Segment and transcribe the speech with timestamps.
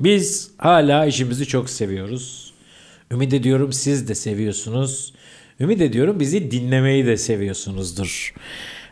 [0.00, 2.52] Biz hala işimizi çok seviyoruz.
[3.12, 5.12] Ümit ediyorum siz de seviyorsunuz.
[5.60, 8.34] Ümit ediyorum bizi dinlemeyi de seviyorsunuzdur.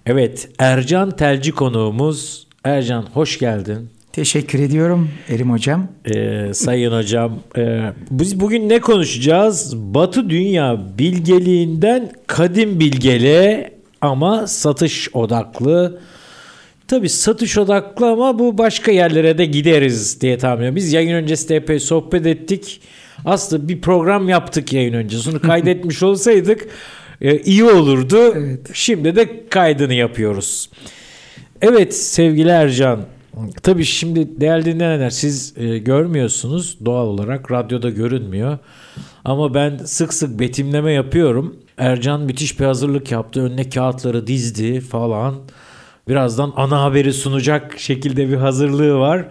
[0.07, 2.47] Evet Ercan Telci konuğumuz.
[2.65, 3.91] Ercan hoş geldin.
[4.13, 5.89] Teşekkür ediyorum Erim Hocam.
[6.15, 9.77] Ee, sayın Hocam e, biz bugün ne konuşacağız?
[9.77, 16.01] Batı dünya bilgeliğinden kadim bilgeliğe ama satış odaklı.
[16.89, 20.77] Tabii satış odaklı ama bu başka yerlere de gideriz diye tahmin ediyorum.
[20.77, 22.81] Biz yayın öncesi de epey sohbet ettik.
[23.25, 25.39] Aslında bir program yaptık yayın öncesi.
[25.39, 26.69] kaydetmiş olsaydık
[27.21, 28.35] e, iyi olurdu.
[28.37, 28.71] Evet.
[28.73, 30.71] Şimdi de kaydını yapıyoruz.
[31.63, 33.01] Evet sevgili Ercan.
[33.63, 38.59] Tabii şimdi değerli dinleyenler siz e, görmüyorsunuz doğal olarak radyoda görünmüyor.
[39.25, 41.57] Ama ben sık sık betimleme yapıyorum.
[41.79, 43.43] Ercan müthiş bir hazırlık yaptı.
[43.43, 45.35] Önüne kağıtları dizdi falan.
[46.09, 49.27] Birazdan ana haberi sunacak şekilde bir hazırlığı var.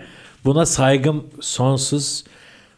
[0.45, 2.23] Buna saygım sonsuz.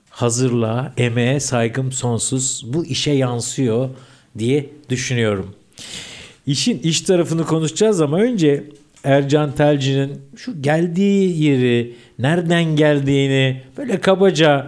[0.09, 2.63] Hazırlığa, emeğe saygım sonsuz.
[2.67, 3.89] Bu işe yansıyor
[4.37, 5.55] diye düşünüyorum.
[6.47, 8.63] İşin iş tarafını konuşacağız ama önce
[9.03, 14.67] Ercan Telci'nin şu geldiği yeri, nereden geldiğini böyle kabaca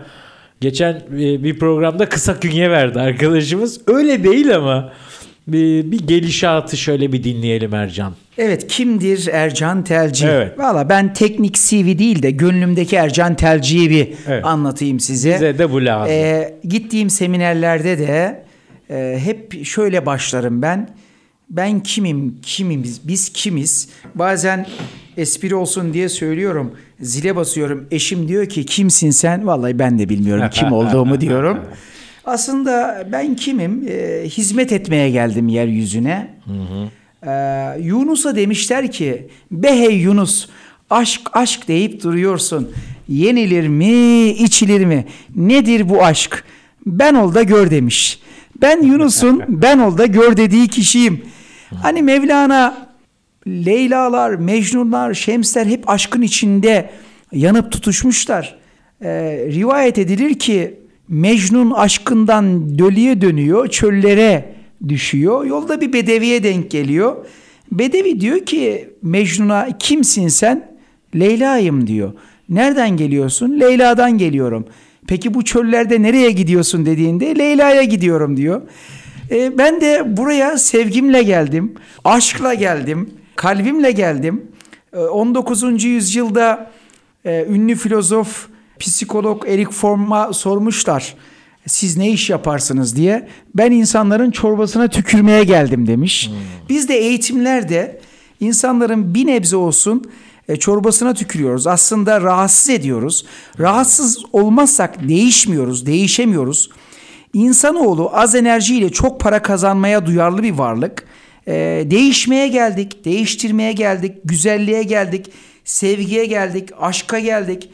[0.62, 3.82] geçen e, bir programda kısa künye verdi arkadaşımız.
[3.88, 4.94] Öyle değil ama
[5.48, 8.14] bir, bir gelişatı şöyle bir dinleyelim Ercan.
[8.38, 10.28] Evet kimdir Ercan Telci?
[10.28, 10.60] Evet.
[10.60, 14.46] Valla ben teknik CV değil de gönlümdeki Ercan Telci'yi bir evet.
[14.46, 15.34] anlatayım size.
[15.34, 16.16] Size de bu lazım.
[16.16, 18.44] Ee, gittiğim seminerlerde de
[18.90, 20.90] e, hep şöyle başlarım ben.
[21.50, 23.90] Ben kimim, kimimiz, biz kimiz?
[24.16, 24.68] Bazen
[25.18, 26.76] espri olsun diye söylüyorum.
[27.00, 27.88] Zile basıyorum.
[27.92, 29.48] Eşim diyor ki kimsin sen?
[29.48, 31.60] Vallahi ben de bilmiyorum kim olduğumu diyorum.
[32.26, 33.88] Aslında ben kimim?
[33.88, 36.34] E, hizmet etmeye geldim yeryüzüne.
[36.46, 36.90] Hı hı.
[37.32, 40.50] E, Yunus'a demişler ki be hey Yunus
[40.90, 42.72] aşk aşk deyip duruyorsun.
[43.08, 45.06] Yenilir mi içilir mi?
[45.36, 46.44] Nedir bu aşk?
[46.86, 48.20] Ben ol da gör demiş.
[48.62, 51.22] Ben Yunus'un ben ol da gör dediği kişiyim.
[51.82, 52.92] Hani Mevlana
[53.48, 56.90] Leylalar, Mecnunlar, Şemsler hep aşkın içinde
[57.32, 58.56] yanıp tutuşmuşlar.
[59.02, 59.10] Ee,
[59.52, 60.81] rivayet edilir ki
[61.12, 64.56] Mecnun aşkından dölüye dönüyor, çöllere
[64.88, 65.46] düşüyor.
[65.46, 67.26] Yolda bir bedeviye denk geliyor.
[67.72, 70.72] Bedevi diyor ki Mecnun'a kimsin sen?
[71.16, 72.14] Leyla'yım diyor.
[72.50, 73.60] Nereden geliyorsun?
[73.60, 74.66] Leyla'dan geliyorum.
[75.08, 78.62] Peki bu çöllerde nereye gidiyorsun dediğinde Leyla'ya gidiyorum diyor.
[79.32, 81.74] E, ben de buraya sevgimle geldim,
[82.04, 84.42] aşkla geldim, kalbimle geldim.
[84.94, 85.84] E, 19.
[85.84, 86.72] yüzyılda
[87.26, 88.51] e, ünlü filozof
[88.82, 91.16] psikolog Erik Fromm'a sormuşlar.
[91.68, 93.28] Siz ne iş yaparsınız diye.
[93.56, 96.28] Ben insanların çorbasına tükürmeye geldim demiş.
[96.28, 96.36] Hmm.
[96.70, 98.02] Biz de eğitimlerde
[98.40, 100.12] insanların bir nebze olsun
[100.48, 101.68] e, çorbasına tükürüyoruz.
[101.68, 103.26] Aslında rahatsız ediyoruz.
[103.60, 106.70] Rahatsız olmazsak değişmiyoruz, değişemiyoruz.
[107.34, 111.04] İnsanoğlu az enerjiyle çok para kazanmaya duyarlı bir varlık.
[111.48, 111.54] E,
[111.86, 115.26] değişmeye geldik, değiştirmeye geldik, güzelliğe geldik,
[115.66, 117.70] sevgiye geldik, aşka geldik.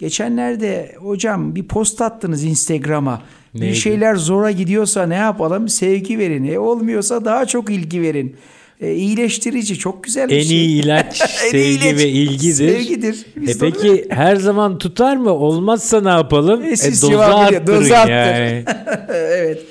[0.00, 3.22] Geçenlerde hocam bir post attınız Instagram'a.
[3.54, 3.66] Neydi?
[3.66, 5.68] Bir şeyler zora gidiyorsa ne yapalım?
[5.68, 6.44] Sevgi verin.
[6.44, 8.36] E olmuyorsa daha çok ilgi verin.
[8.80, 10.56] E, iyileştirici çok güzel bir en şey.
[10.66, 12.52] Iyi ilaç, sevgi iyi ilaç ve ilgidir.
[12.52, 13.26] Sevgidir.
[13.36, 15.30] Biz e peki her zaman tutar mı?
[15.30, 16.64] Olmazsa ne yapalım?
[16.64, 18.10] E, siz e, dozu arttırın dozu arttır.
[18.10, 18.64] yani.
[19.08, 19.62] evet.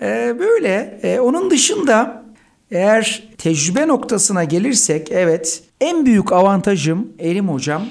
[0.00, 1.00] E, böyle.
[1.02, 2.24] E, onun dışında
[2.70, 7.82] eğer tecrübe noktasına gelirsek evet en büyük avantajım Elim hocam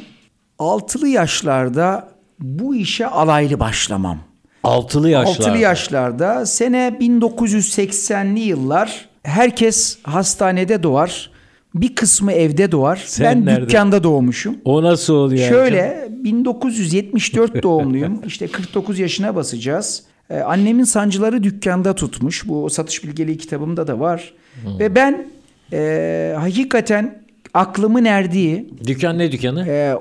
[0.59, 2.09] altılı yaşlarda
[2.39, 4.19] bu işe alaylı başlamam.
[4.63, 5.43] Altılı yaşlarda.
[5.43, 11.33] Altılı yaşlarda sene 1980'li yıllar herkes hastanede doğar.
[11.75, 13.03] Bir kısmı evde doğar.
[13.05, 13.65] Sen ben nerede?
[13.65, 14.57] dükkanda doğmuşum.
[14.65, 15.49] O nasıl oluyor?
[15.49, 18.21] Şöyle 1974 doğumluyum.
[18.27, 20.03] İşte 49 yaşına basacağız.
[20.29, 22.47] Ee, annemin sancıları dükkanda tutmuş.
[22.47, 24.33] Bu satış bilgeliği kitabımda da var.
[24.63, 24.79] Hmm.
[24.79, 25.27] Ve ben
[25.73, 27.23] e, hakikaten
[27.53, 28.69] aklımın erdiği...
[28.87, 29.67] Dükkan ne dükkanı?
[29.67, 29.95] E,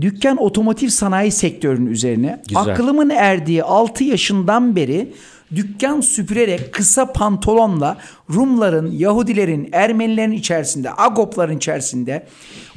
[0.00, 2.62] dükkan otomotiv sanayi sektörünün üzerine Güzel.
[2.62, 5.12] aklımın erdiği 6 yaşından beri
[5.54, 7.98] dükkan süpürerek kısa pantolonla
[8.34, 12.26] Rumların, Yahudilerin, Ermenilerin içerisinde, Agopların içerisinde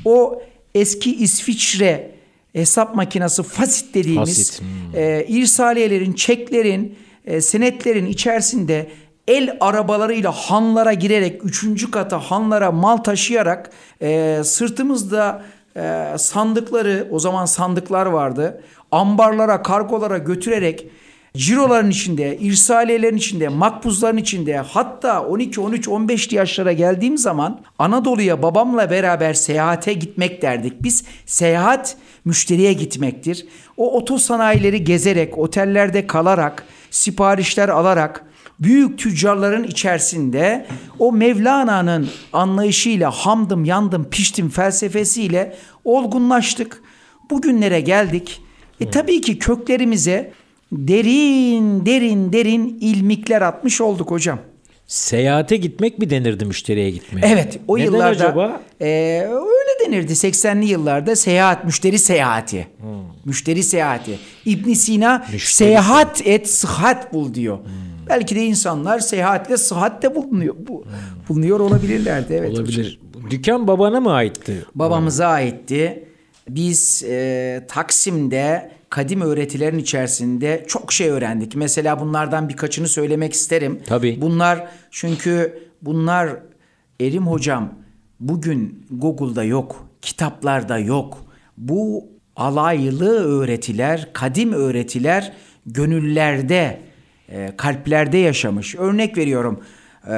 [0.06, 0.42] o
[0.76, 2.12] eski İsviçre
[2.54, 5.02] hesap makinesi fasit dediğimiz Fasit, hmm.
[5.02, 6.96] e, irsaliyelerin, çeklerin,
[7.26, 8.90] e, senetlerin içerisinde
[9.28, 13.72] el arabalarıyla hanlara girerek üçüncü kata hanlara mal taşıyarak
[14.02, 15.44] e, sırtımızda
[15.78, 18.62] e, sandıkları o zaman sandıklar vardı
[18.92, 20.88] ambarlara kargolara götürerek
[21.38, 28.92] ciroların içinde, irsaliyelerin içinde, makbuzların içinde hatta 12, 13, 15 yaşlara geldiğim zaman Anadolu'ya babamla
[28.92, 30.84] beraber seyahate gitmek derdik.
[30.84, 33.46] Biz seyahat müşteriye gitmektir.
[33.78, 38.26] O otosanayileri gezerek, otellerde kalarak, siparişler alarak
[38.60, 40.66] büyük tüccarların içerisinde
[41.00, 46.82] o Mevlana'nın anlayışıyla hamdım, yandım, piştim felsefesiyle olgunlaştık.
[47.30, 48.42] Bugünlere geldik.
[48.80, 50.32] E tabii ki köklerimize
[50.72, 54.40] derin derin derin ilmikler atmış olduk hocam.
[54.88, 57.22] Seyahate gitmek mi denirdi müşteriye gitmeye?
[57.28, 58.62] Evet o Neden yıllarda acaba?
[58.82, 58.86] e,
[59.30, 62.68] öyle denirdi 80'li yıllarda seyahat müşteri seyahati.
[63.26, 64.20] Müşteri seyahati.
[64.46, 67.60] İbn Sina Müşteri seyahat et sıhhat bul diyor.
[68.10, 70.56] Belki de insanlar seyahatle sıhhatte bulunuyor.
[70.68, 70.86] Bu,
[71.30, 72.50] bulunuyor olabilirlerdi evet.
[72.50, 72.64] hocam.
[72.64, 73.00] Olabilir.
[73.30, 74.66] Dükkan babana mı aitti?
[74.76, 76.06] Babamıza aitti.
[76.50, 81.56] Biz e, Taksim'de kadim öğretilerin içerisinde çok şey öğrendik.
[81.56, 83.80] Mesela bunlardan birkaçını söylemek isterim.
[83.88, 84.22] Tabii.
[84.22, 86.30] Bunlar çünkü bunlar
[87.02, 87.74] Erim hocam
[88.20, 91.26] bugün Google'da yok, kitaplarda yok.
[91.58, 95.34] Bu alaylı öğretiler, kadim öğretiler
[95.66, 96.82] gönüllerde,
[97.32, 98.76] e, kalplerde yaşamış.
[98.76, 99.60] Örnek veriyorum.
[100.08, 100.12] e,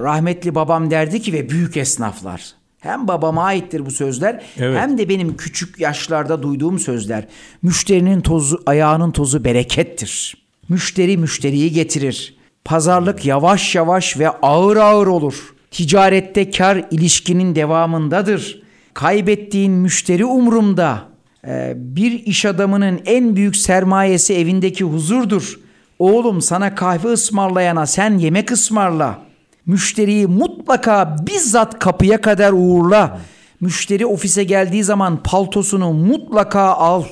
[0.00, 2.44] rahmetli babam derdi ki ve büyük esnaflar.
[2.80, 4.80] Hem babama aittir bu sözler Evet.
[4.80, 7.24] hem de benim küçük yaşlarda duyduğum sözler.
[7.62, 10.36] Müşterinin tozu, ayağının tozu berekettir.
[10.68, 12.36] Müşteri müşteriyi getirir.
[12.64, 15.54] Pazarlık yavaş yavaş ve ağır ağır olur.
[15.70, 18.62] Ticarette kar ilişkinin devamındadır.
[18.94, 21.02] Kaybettiğin müşteri umrumda.
[21.46, 25.60] Ee, bir iş adamının en büyük sermayesi evindeki huzurdur.
[25.98, 29.18] Oğlum sana kahve ısmarlayana sen yemek ısmarla.
[29.66, 33.20] Müşteriyi mutlaka bizzat kapıya kadar uğurla.
[33.60, 37.04] Müşteri ofise geldiği zaman paltosunu mutlaka al.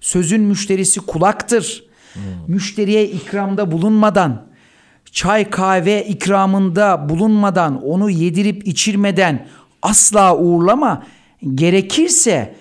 [0.00, 1.84] Sözün müşterisi kulaktır.
[2.48, 4.42] Müşteriye ikramda bulunmadan,
[5.12, 9.46] çay kahve ikramında bulunmadan, onu yedirip içirmeden
[9.82, 11.02] asla uğurlama.
[11.54, 12.54] Gerekirse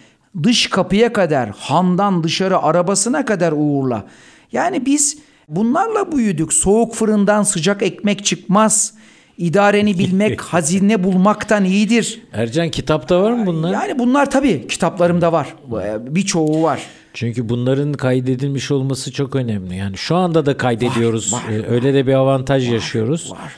[0.44, 4.06] dış kapıya kadar, handan dışarı arabasına kadar uğurla.
[4.52, 6.54] Yani biz bunlarla büyüdük.
[6.54, 8.94] Soğuk fırından sıcak ekmek çıkmaz.
[9.38, 12.22] İdareni bilmek hazine bulmaktan iyidir.
[12.34, 13.74] Ercan kitapta var mı bunlar?
[13.74, 15.56] Yani bunlar tabii kitaplarımda var.
[16.00, 16.82] Birçoğu var.
[17.14, 19.76] Çünkü bunların kaydedilmiş olması çok önemli.
[19.76, 21.34] Yani şu anda da kaydediyoruz.
[21.34, 23.32] Var, var, Ee, Öyle de bir avantaj yaşıyoruz.
[23.32, 23.52] var.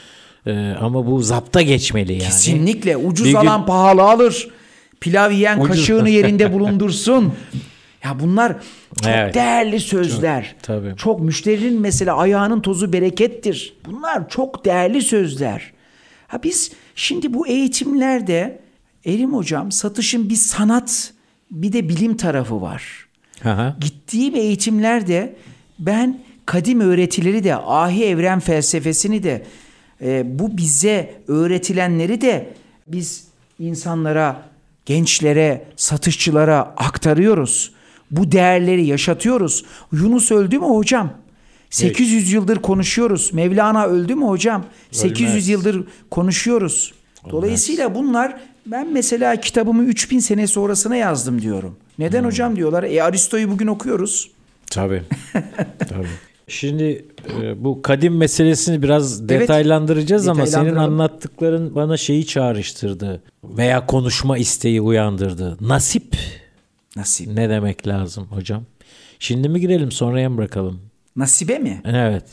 [0.47, 2.23] Ee, ama bu zapta geçmeli yani.
[2.23, 4.47] Kesinlikle ucuz Bir gün- alan pahalı alır.
[4.99, 7.33] Pilav yiyen Ucuz- kaşığını yerinde bulundursun.
[8.07, 8.56] Ya bunlar
[9.04, 9.36] çok Evet.
[9.36, 10.44] değerli sözler.
[10.44, 10.94] Çok, tabii.
[10.98, 13.74] Çok müşterinin mesela ayağının tozu berekettir.
[13.86, 15.74] Bunlar çok değerli sözler.
[16.27, 18.59] Ha biz şimdi bu eğitimlerde
[19.06, 21.13] Erim hocam satışın bir sanat
[21.51, 23.07] bir de bilim tarafı var.
[23.42, 23.75] Hı.
[23.80, 25.36] Gittiğim eğitimlerde
[25.80, 29.44] ben kadim öğretileri de ahi evren felsefesini de
[30.01, 32.54] e, bu bize öğretilenleri de
[32.88, 33.27] biz
[33.59, 34.42] insanlara,
[34.86, 37.76] gençlere, satışçılara aktarıyoruz.
[38.12, 39.65] Bu değerleri yaşatıyoruz.
[39.92, 41.13] Yunus öldü mü hocam?
[41.69, 43.33] 800 yıldır konuşuyoruz.
[43.33, 44.66] Mevlana öldü mü hocam?
[44.92, 45.47] 800 Ölmez.
[45.49, 46.94] yıldır konuşuyoruz.
[47.31, 51.76] Dolayısıyla bunlar ben mesela kitabımı 3000 sene sonrasına yazdım diyorum.
[51.99, 52.28] Neden Hmm.
[52.28, 52.83] hocam diyorlar.
[52.83, 54.30] E Aristo'yu bugün okuyoruz.
[54.71, 55.02] Tabii.
[55.80, 56.07] Tabii.
[56.47, 57.06] Şimdi
[57.42, 64.81] e, bu kadim meselesini biraz detaylandıracağız ama senin anlattıkların bana şeyi çağrıştırdı veya konuşma isteği
[64.81, 65.57] uyandırdı.
[65.61, 66.18] Nasip
[66.97, 67.27] Nasip.
[67.27, 68.63] ne demek lazım hocam?
[69.19, 70.81] Şimdi mi girelim sonraya mı bırakalım?
[71.16, 71.81] Nasibe mi?
[71.85, 72.23] Evet.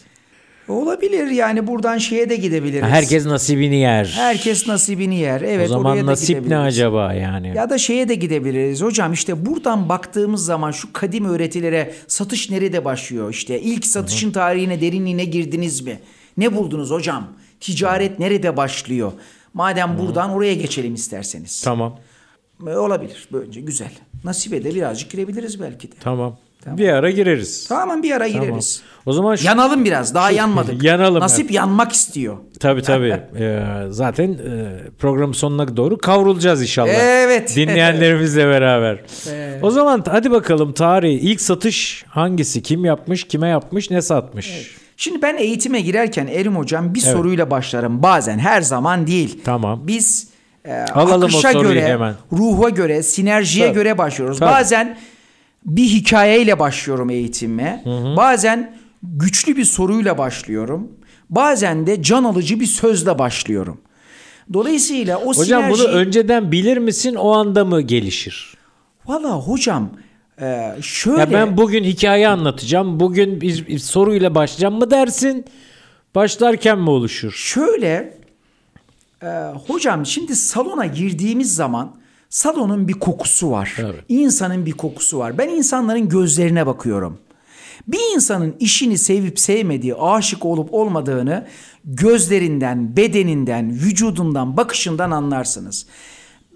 [0.68, 2.88] Olabilir yani buradan şeye de gidebiliriz.
[2.88, 4.04] Herkes nasibini yer.
[4.16, 5.40] Herkes nasibini yer.
[5.40, 7.52] Evet o zaman nasip ne acaba yani?
[7.56, 8.82] Ya da şeye de gidebiliriz.
[8.82, 13.30] Hocam işte buradan baktığımız zaman şu kadim öğretilere satış nerede başlıyor?
[13.30, 15.98] İşte ilk satışın tarihine derinliğine girdiniz mi?
[16.36, 17.28] Ne buldunuz hocam?
[17.60, 19.12] Ticaret nerede başlıyor?
[19.54, 21.60] Madem buradan oraya geçelim isterseniz.
[21.62, 21.98] Tamam.
[22.66, 23.28] E, Olabilir.
[23.32, 23.90] Böylece güzel.
[24.24, 25.96] Nasibe de birazcık girebiliriz belki de.
[26.00, 26.36] Tamam.
[26.66, 27.68] Bir ara gireriz.
[27.68, 28.46] Tamamen bir ara Tamam.
[28.46, 28.82] gireriz.
[29.06, 30.14] O zaman şu, Yanalım biraz.
[30.14, 30.82] Daha yanmadık.
[30.82, 32.36] Yanalım, Nasip yanmak istiyor.
[32.60, 33.20] tabii tabii.
[33.38, 34.36] Ee, zaten e,
[34.98, 36.94] programın sonuna doğru kavrulacağız inşallah.
[36.94, 37.56] Evet.
[37.56, 39.00] Dinleyenlerimizle beraber.
[39.62, 41.22] O zaman hadi bakalım tarih.
[41.22, 42.62] İlk satış hangisi?
[42.62, 43.24] Kim yapmış?
[43.24, 43.90] Kime yapmış?
[43.90, 44.70] Ne satmış?
[44.96, 48.02] Şimdi ben eğitime girerken Erim hocam bir soruyla başlarım.
[48.02, 49.40] Bazen her zaman değil.
[49.44, 49.80] Tamam.
[49.86, 50.28] Biz
[50.64, 52.14] e, Alalım akışa göre, hemen.
[52.32, 53.74] ruha göre, sinerjiye Tabii.
[53.74, 54.38] göre başlıyoruz.
[54.38, 54.50] Tabii.
[54.50, 54.98] Bazen
[55.64, 57.82] bir hikayeyle başlıyorum eğitime.
[58.16, 60.92] Bazen güçlü bir soruyla başlıyorum.
[61.30, 63.80] Bazen de can alıcı bir sözle başlıyorum.
[64.52, 65.70] Dolayısıyla o Hocam sinerji...
[65.84, 68.56] bunu önceden bilir misin o anda mı gelişir?
[69.06, 69.90] Valla hocam
[70.40, 71.20] e, şöyle...
[71.20, 73.00] Ya ben bugün hikaye anlatacağım.
[73.00, 75.44] Bugün bir, bir soruyla başlayacağım mı dersin?
[76.14, 77.32] Başlarken mi oluşur?
[77.32, 78.14] Şöyle
[79.22, 79.26] e,
[79.66, 81.96] hocam şimdi salona girdiğimiz zaman
[82.28, 83.76] salonun bir kokusu var.
[83.78, 84.04] Evet.
[84.08, 85.38] İnsanın bir kokusu var.
[85.38, 87.18] Ben insanların gözlerine bakıyorum.
[87.86, 91.46] Bir insanın işini sevip sevmediği, aşık olup olmadığını
[91.84, 95.86] gözlerinden, bedeninden, vücudundan, bakışından anlarsınız.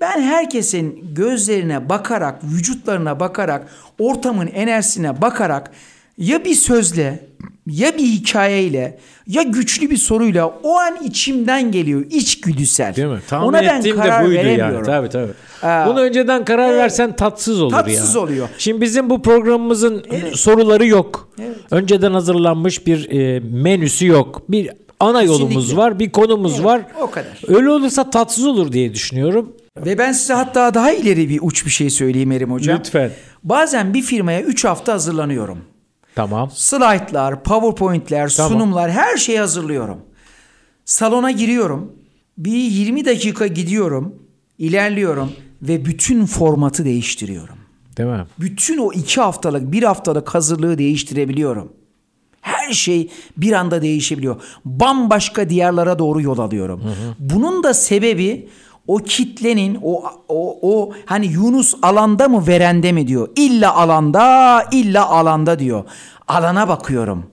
[0.01, 5.71] Ben herkesin gözlerine bakarak, vücutlarına bakarak, ortamın enerjisine bakarak
[6.19, 7.29] ya bir sözle,
[7.67, 12.97] ya bir hikayeyle, ya güçlü bir soruyla o an içimden geliyor, içgüdüsel.
[12.97, 13.19] Değil mi?
[13.29, 14.47] Tahmin Ona ben ettiğim de karar buydu yani.
[14.47, 14.85] veremiyorum.
[14.87, 15.33] Tabii tabii.
[15.63, 17.83] Aa, Bunu önceden karar versen tatsız olur ya.
[17.83, 18.49] Tatsız oluyor.
[18.59, 21.29] Şimdi bizim bu programımızın soruları yok.
[21.71, 24.43] Önceden hazırlanmış bir e, menüsü yok.
[24.49, 24.71] Bir
[25.01, 25.77] ana yolumuz Kesinlikle.
[25.77, 26.83] var, bir konumuz Evet, var.
[27.01, 27.57] o kadar.
[27.57, 29.53] Öyle olursa tatsız olur diye düşünüyorum.
[29.85, 32.79] Ve ben size hatta daha ileri bir uç bir şey söyleyeyim Erim Hocam.
[32.79, 33.11] Lütfen.
[33.45, 35.59] Bazen bir firmaya 3 hafta hazırlanıyorum.
[36.19, 36.51] Tamam.
[36.55, 38.53] Slaytlar, powerpointler, Tamam.
[38.53, 39.99] sunumlar her şeyi hazırlıyorum.
[40.85, 41.93] Salona giriyorum.
[42.39, 44.15] Bir 20 dakika gidiyorum.
[44.59, 45.33] ilerliyorum
[45.63, 47.57] ve bütün formatı değiştiriyorum.
[47.97, 48.25] Değil mi?
[48.41, 51.73] Bütün o iki haftalık, bir haftalık hazırlığı değiştirebiliyorum.
[52.41, 54.43] Her şey bir anda değişebiliyor.
[54.65, 56.83] Bambaşka diyarlara doğru yol alıyorum.
[57.19, 58.49] Bunun da sebebi
[58.89, 63.29] o kitlenin o, o, o hani Yunus alanda mı verende mi diyor.
[63.37, 65.85] İlla alanda, illa alanda diyor.
[66.29, 67.27] Alana bakıyorum.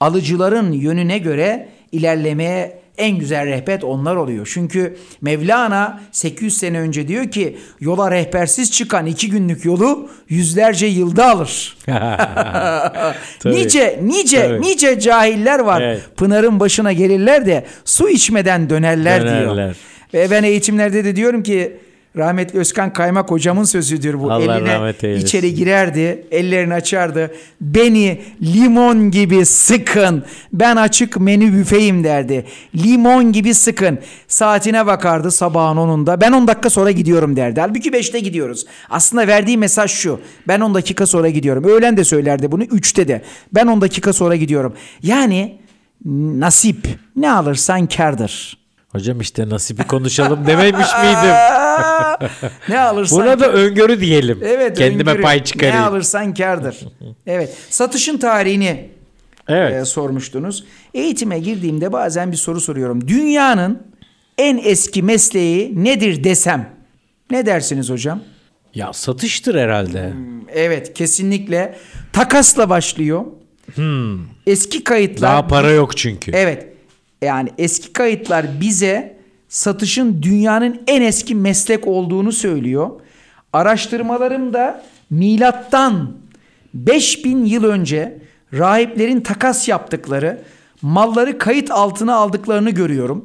[0.00, 4.50] Alıcıların yönüne göre ilerlemeye en güzel rehber onlar oluyor.
[4.54, 11.30] Çünkü Mevlana 800 sene önce diyor ki yola rehbersiz çıkan iki günlük yolu yüzlerce yılda
[11.30, 11.76] alır.
[13.44, 14.62] Nice nice Tabii.
[14.62, 15.80] nice cahiller var.
[15.80, 16.02] Evet.
[16.16, 19.74] Pınarın başına gelirler de su içmeden dönerler, diyor.
[20.14, 21.76] Ve ben eğitimlerde de diyorum ki
[22.16, 24.32] rahmetli Özkan Kaymak hocamın sözüdür bu.
[24.32, 25.26] Allah Eline rahmet eylesin.
[25.26, 27.34] içeri girerdi, ellerini açardı.
[27.60, 30.24] Beni limon gibi sıkın.
[30.52, 32.44] Ben açık menü büfeyim derdi.
[32.74, 33.98] Limon gibi sıkın.
[34.28, 36.20] Saatine bakardı sabahın 10'unda.
[36.20, 37.60] Ben 10 dakika sonra gidiyorum derdi.
[37.60, 38.66] Halbuki 5'te gidiyoruz.
[38.90, 40.20] Aslında verdiği mesaj şu.
[40.48, 41.64] Ben 10 dakika sonra gidiyorum.
[41.64, 42.64] Öğlen de söylerdi bunu.
[42.64, 43.22] 3'te de.
[43.54, 44.74] Ben 10 dakika sonra gidiyorum.
[45.02, 45.58] Yani
[46.04, 46.86] nasip
[47.16, 48.58] ne alırsan kardır.
[48.98, 51.34] Hocam işte nasibi konuşalım dememiş miydim?
[52.68, 54.38] ne alırsan Buna da öngörü diyelim.
[54.42, 55.22] Evet, Kendime öngörü.
[55.22, 55.76] pay çıkarayım.
[55.76, 56.76] Ne alırsan kardır.
[57.26, 57.56] evet.
[57.70, 58.88] Satışın tarihini
[59.48, 59.74] Evet.
[59.74, 60.64] e, sormuştunuz.
[60.94, 63.08] Eğitime girdiğimde bazen bir soru soruyorum.
[63.08, 63.82] Dünyanın
[64.38, 66.70] en eski mesleği nedir desem?
[67.30, 68.20] Ne dersiniz hocam?
[68.74, 70.12] Ya satıştır herhalde.
[70.54, 71.78] Evet, kesinlikle
[72.12, 73.24] takasla başlıyor.
[74.46, 75.36] Eski kayıtlar Hmm.
[75.36, 76.30] Daha para yok çünkü.
[76.34, 76.66] Evet.
[77.22, 82.90] Yani eski kayıtlar bize satışın dünyanın en eski meslek olduğunu söylüyor.
[83.52, 86.16] Araştırmalarımda milattan
[86.74, 88.18] 5000 yıl önce
[88.52, 90.42] rahiplerin takas yaptıkları,
[90.82, 93.24] malları kayıt altına aldıklarını görüyorum.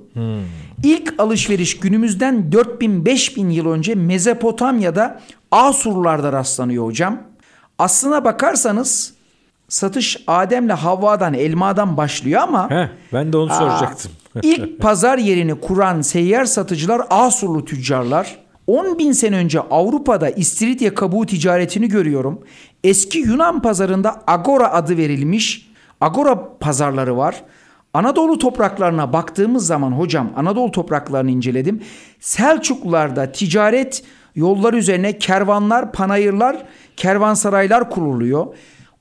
[0.84, 5.22] İlk alışveriş günümüzden 4000-5000 yıl önce Mezopotamya'da
[5.52, 7.24] Asurlularda rastlanıyor hocam.
[7.78, 9.14] Aslına bakarsanız
[9.74, 14.12] satış Adem'le Havva'dan, elmadan başlıyor ama Heh, ben de onu Aa, soracaktım.
[14.44, 18.36] İlk pazar yerini kuran seyyar satıcılar Asurlu tüccarlar.
[18.68, 22.40] 10 bin sene önce Avrupa'da istiridye kabuğu ticaretini görüyorum.
[22.84, 25.70] Eski Yunan pazarında Agora adı verilmiş
[26.02, 27.44] Agora pazarları var.
[27.94, 31.82] Anadolu topraklarına baktığımız zaman hocam Anadolu topraklarını inceledim.
[32.20, 34.04] Selçuklularda ticaret
[34.36, 36.58] yolları üzerine kervanlar, panayırlar,
[36.98, 38.48] kervansaraylar kuruluyor.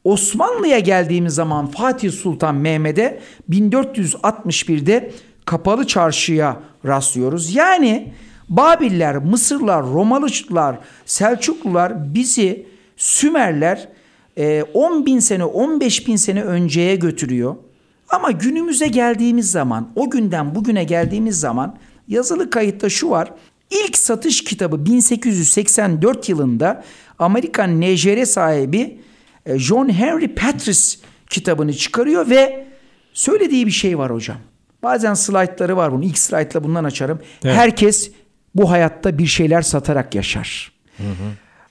[0.04, 5.12] Osmanlı'ya geldiğimiz zaman Fatih Sultan Mehmet'e 1461'de
[5.44, 7.54] kapalı çarşıya rastlıyoruz.
[7.54, 8.12] Yani
[8.48, 12.66] Babiller, Mısırlar, Romalılar, Selçuklular bizi
[12.96, 13.88] Sümerler
[14.36, 17.56] e, 10 bin sene, 15 bin sene önceye götürüyor.
[18.08, 21.76] Ama günümüze geldiğimiz zaman, o günden bugüne geldiğimiz zaman
[22.08, 23.32] yazılı kayıtta şu var.
[23.70, 26.84] İlk satış kitabı 1884 yılında
[27.18, 28.96] Amerikan NJR sahibi e,
[29.46, 30.98] John Henry Patris
[31.30, 32.66] kitabını çıkarıyor ve
[33.12, 34.36] söylediği bir şey var hocam.
[34.82, 36.02] Bazen slaytları var bunun.
[36.02, 37.20] İlk slaytla bundan açarım.
[37.44, 37.56] Evet.
[37.56, 38.10] Herkes
[38.54, 40.72] bu hayatta bir şeyler satarak yaşar.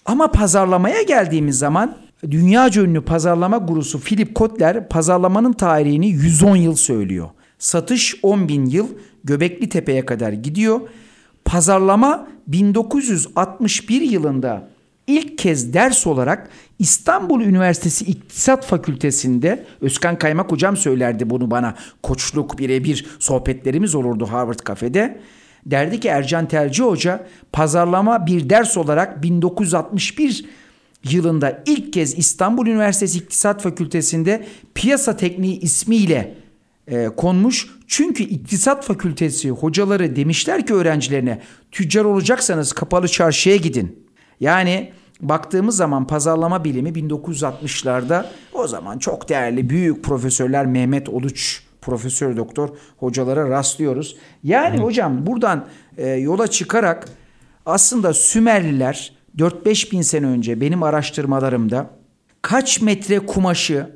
[0.05, 1.97] Ama pazarlamaya geldiğimiz zaman
[2.31, 7.29] dünyaca ünlü pazarlama gurusu Philip Kotler pazarlamanın tarihini 110 yıl söylüyor.
[7.59, 8.87] Satış 10 bin yıl
[9.23, 10.81] Göbekli Tepe'ye kadar gidiyor.
[11.45, 14.69] Pazarlama 1961 yılında
[15.11, 16.49] ilk kez ders olarak
[16.79, 21.75] İstanbul Üniversitesi İktisat Fakültesi'nde Özkan Kaymak hocam söylerdi bunu bana.
[22.03, 25.21] Koçluk birebir sohbetlerimiz olurdu Harvard Cafe'de.
[25.65, 30.45] Derdi ki Ercan Telci Hoca pazarlama bir ders olarak 1961
[31.03, 36.35] yılında ilk kez İstanbul Üniversitesi İktisat Fakültesi'nde piyasa tekniği ismiyle
[36.87, 37.67] e, konmuş.
[37.87, 41.41] Çünkü İktisat Fakültesi hocaları demişler ki öğrencilerine
[41.71, 44.05] tüccar olacaksanız kapalı çarşıya gidin.
[44.39, 44.91] Yani
[45.21, 52.69] baktığımız zaman pazarlama bilimi 1960'larda o zaman çok değerli büyük profesörler Mehmet Oluç profesör doktor
[52.97, 54.15] hocalara rastlıyoruz.
[54.43, 54.81] Yani Hı.
[54.81, 57.09] hocam buradan e, yola çıkarak
[57.65, 61.89] aslında Sümerliler 4-5 bin sene önce benim araştırmalarımda
[62.41, 63.89] kaç metre kumaşı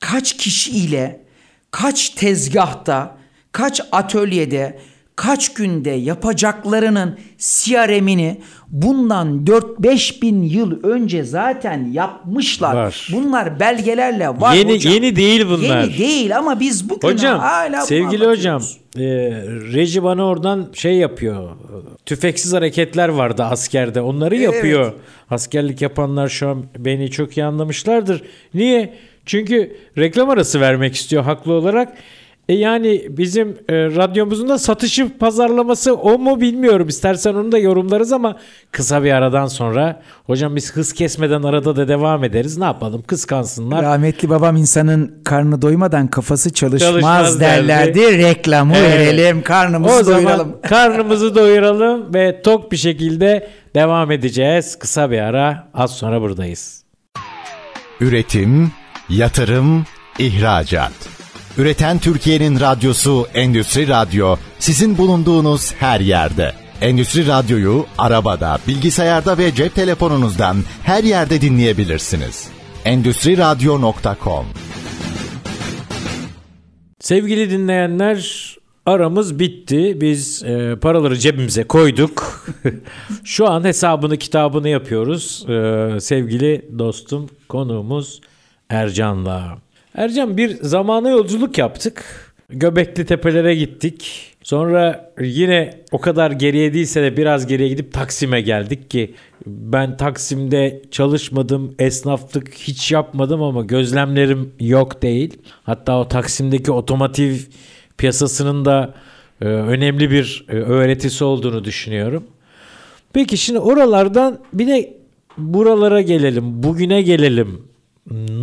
[0.00, 1.24] kaç kişi ile
[1.70, 3.18] kaç tezgahta
[3.52, 4.78] kaç atölyede
[5.18, 12.74] kaç günde yapacaklarının CRM'ini bundan 4-5 bin yıl önce zaten yapmışlar.
[12.74, 13.08] Var.
[13.12, 14.92] Bunlar belgelerle var yeni, hocam.
[14.92, 15.82] Yeni değil bunlar.
[15.82, 18.62] Yeni değil ama biz bugün hocam, hala Sevgili hocam
[18.96, 19.02] e,
[19.72, 21.48] reji bana oradan şey yapıyor.
[22.06, 24.00] Tüfeksiz hareketler vardı askerde.
[24.00, 24.82] Onları yapıyor.
[24.82, 24.94] Evet.
[25.30, 28.22] Askerlik yapanlar şu an beni çok iyi anlamışlardır.
[28.54, 28.94] Niye?
[29.26, 31.92] Çünkü reklam arası vermek istiyor haklı olarak.
[32.48, 36.88] E yani bizim e, radyomuzun da satışı pazarlaması o mu bilmiyorum.
[36.88, 38.36] İstersen onu da yorumlarız ama
[38.72, 42.58] kısa bir aradan sonra hocam biz hız kesmeden arada da devam ederiz.
[42.58, 43.82] Ne yapalım kıskansınlar.
[43.82, 48.00] Rahmetli babam insanın karnı doymadan kafası çalışmaz, çalışmaz derlerdi.
[48.00, 48.18] Derdi.
[48.18, 48.98] Reklamı evet.
[48.98, 50.38] verelim, karnımızı o doyuralım.
[50.38, 54.78] Zaman karnımızı doyuralım ve tok bir şekilde devam edeceğiz.
[54.78, 56.84] Kısa bir ara az sonra buradayız.
[58.00, 58.72] Üretim,
[59.08, 59.84] yatırım,
[60.18, 61.17] ihracat.
[61.58, 66.52] Üreten Türkiye'nin radyosu Endüstri Radyo sizin bulunduğunuz her yerde.
[66.80, 72.48] Endüstri Radyo'yu arabada, bilgisayarda ve cep telefonunuzdan her yerde dinleyebilirsiniz.
[72.84, 74.46] Endüstri Radyo.com
[77.00, 78.56] Sevgili dinleyenler
[78.86, 80.00] aramız bitti.
[80.00, 82.46] Biz e, paraları cebimize koyduk.
[83.24, 85.46] Şu an hesabını kitabını yapıyoruz.
[85.48, 88.20] E, sevgili dostum konuğumuz
[88.70, 89.67] Ercan'la.
[89.94, 92.04] Ercan bir zamana yolculuk yaptık.
[92.50, 94.24] Göbekli Tepelere gittik.
[94.42, 99.14] Sonra yine o kadar geriye değilse de biraz geriye gidip Taksim'e geldik ki
[99.46, 105.38] ben Taksim'de çalışmadım, esnaflık hiç yapmadım ama gözlemlerim yok değil.
[105.62, 107.36] Hatta o Taksim'deki otomotiv
[107.98, 108.94] piyasasının da
[109.40, 112.24] e, önemli bir e, öğretisi olduğunu düşünüyorum.
[113.12, 114.96] Peki şimdi oralardan bir de
[115.38, 117.67] buralara gelelim, bugüne gelelim.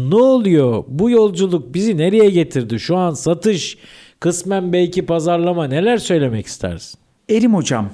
[0.09, 0.83] Ne oluyor?
[0.87, 2.79] Bu yolculuk bizi nereye getirdi?
[2.79, 3.77] Şu an satış,
[4.19, 6.99] kısmen belki pazarlama neler söylemek istersin?
[7.29, 7.89] Erim hocam,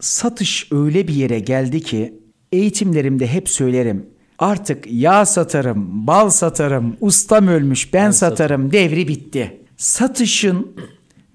[0.00, 2.14] satış öyle bir yere geldi ki
[2.52, 4.06] eğitimlerimde hep söylerim.
[4.38, 8.90] Artık yağ satarım, bal satarım, ustam ölmüş ben, ben satarım satayım.
[8.90, 9.60] devri bitti.
[9.76, 10.72] Satışın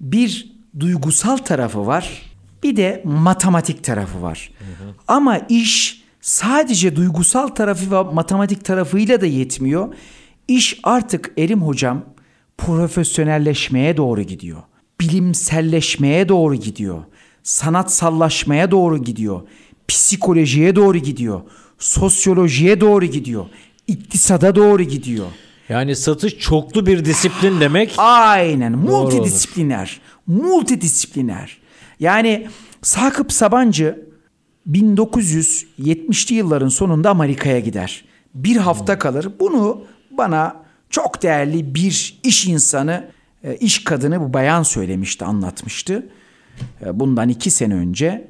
[0.00, 2.22] bir duygusal tarafı var,
[2.62, 4.50] bir de matematik tarafı var.
[4.58, 4.94] Hı hı.
[5.08, 9.94] Ama iş sadece duygusal tarafı ve matematik tarafıyla da yetmiyor.
[10.48, 12.04] İş artık Erim hocam
[12.58, 14.62] profesyonelleşmeye doğru gidiyor.
[15.00, 17.04] Bilimselleşmeye doğru gidiyor.
[17.42, 19.40] Sanatsallaşmaya doğru gidiyor.
[19.88, 21.40] Psikolojiye doğru gidiyor.
[21.78, 23.46] Sosyolojiye doğru gidiyor.
[23.86, 25.26] İktisada doğru gidiyor.
[25.68, 27.94] Yani satış çoklu bir disiplin demek.
[27.98, 28.72] Aynen.
[28.72, 30.00] Multidisipliner.
[30.26, 31.58] Multidisipliner.
[32.00, 32.48] Yani
[32.82, 34.13] Sakıp Sabancı
[34.70, 38.04] 1970'li yılların sonunda Amerika'ya gider.
[38.34, 39.28] Bir hafta kalır.
[39.40, 43.08] Bunu bana çok değerli bir iş insanı,
[43.44, 46.08] e, iş kadını bu bayan söylemişti, anlatmıştı.
[46.86, 48.28] E, bundan iki sene önce.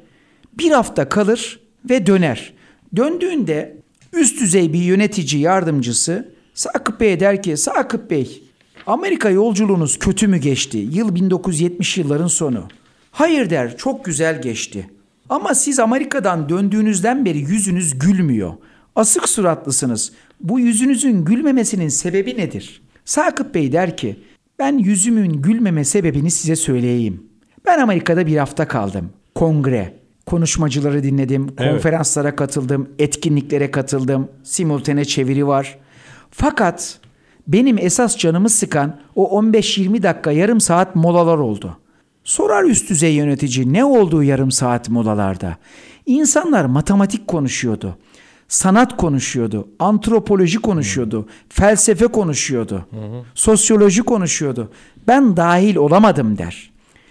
[0.58, 2.52] Bir hafta kalır ve döner.
[2.96, 3.76] Döndüğünde
[4.12, 8.42] üst düzey bir yönetici yardımcısı Sakıp Bey der ki Sakıp Bey
[8.86, 10.78] Amerika yolculuğunuz kötü mü geçti?
[10.78, 12.68] Yıl 1970 yılların sonu.
[13.10, 14.90] Hayır der çok güzel geçti.
[15.34, 18.52] Ama siz Amerika'dan döndüğünüzden beri yüzünüz gülmüyor.
[18.96, 20.12] Asık suratlısınız.
[20.40, 22.82] Bu yüzünüzün gülmemesinin sebebi nedir?
[23.04, 24.16] Sakıp Bey der ki,
[24.58, 27.22] ben yüzümün gülmeme sebebini size söyleyeyim.
[27.66, 29.10] Ben Amerika'da bir hafta kaldım.
[29.34, 29.94] Kongre,
[30.26, 31.70] konuşmacıları dinledim, evet.
[31.70, 35.78] konferanslara katıldım, etkinliklere katıldım, simultane çeviri var.
[36.30, 36.98] Fakat
[37.48, 41.78] benim esas canımı sıkan o 15-20 dakika yarım saat molalar oldu.
[42.24, 45.56] Sorar üst düzey yönetici ne olduğu yarım saat molalarda.
[46.06, 47.98] İnsanlar matematik konuşuyordu.
[48.48, 51.26] Sanat konuşuyordu, antropoloji konuşuyordu, hı.
[51.48, 52.96] felsefe konuşuyordu, hı.
[53.34, 54.72] sosyoloji konuşuyordu.
[55.08, 56.70] Ben dahil olamadım der.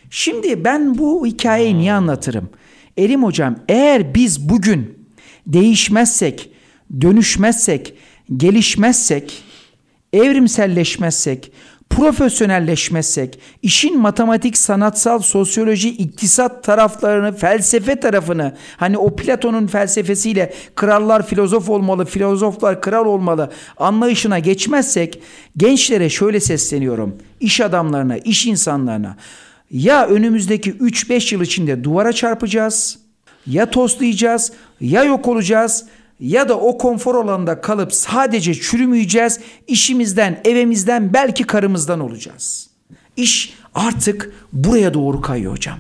[0.10, 1.78] Şimdi ben bu hikayeyi hı.
[1.78, 2.49] niye anlatırım?
[2.97, 5.08] Erim hocam eğer biz bugün
[5.47, 6.49] değişmezsek
[7.02, 7.93] dönüşmezsek,
[8.38, 9.43] gelişmezsek,
[10.13, 11.52] evrimselleşmezsek,
[11.89, 21.69] profesyonelleşmezsek, işin matematik, sanatsal, sosyoloji, iktisat taraflarını, felsefe tarafını, hani o Platon'un felsefesiyle krallar filozof
[21.69, 25.22] olmalı, filozoflar kral olmalı anlayışına geçmezsek,
[25.58, 29.17] gençlere şöyle sesleniyorum, iş adamlarına, iş insanlarına,
[29.72, 33.00] ya önümüzdeki 3-5 yıl içinde duvara çarpacağız,
[33.48, 35.86] ya toslayacağız, ya yok olacağız,
[36.24, 39.40] ya da o konfor alanında kalıp sadece çürümeyeceğiz.
[39.68, 42.70] işimizden, evimizden, belki karımızdan olacağız.
[43.18, 45.78] İş artık buraya doğru kayıyor hocam.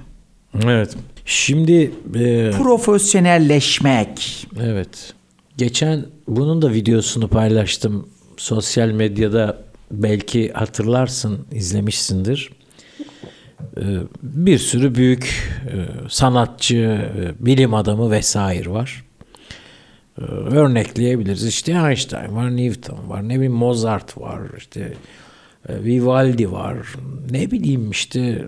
[0.63, 0.95] Evet.
[1.25, 4.47] Şimdi e, profesyonelleşmek.
[4.61, 5.13] Evet.
[5.57, 9.63] Geçen bunun da videosunu paylaştım sosyal medyada.
[9.91, 12.49] Belki hatırlarsın, izlemişsindir.
[13.77, 13.83] E,
[14.23, 15.75] bir sürü büyük e,
[16.09, 19.03] sanatçı, e, bilim adamı vesaire var.
[20.21, 21.47] Ee, örnekleyebiliriz.
[21.47, 24.93] İşte Einstein var, Newton var, ne bileyim Mozart var, işte
[25.69, 26.77] e, Vivaldi var,
[27.31, 28.45] ne bileyim işte e,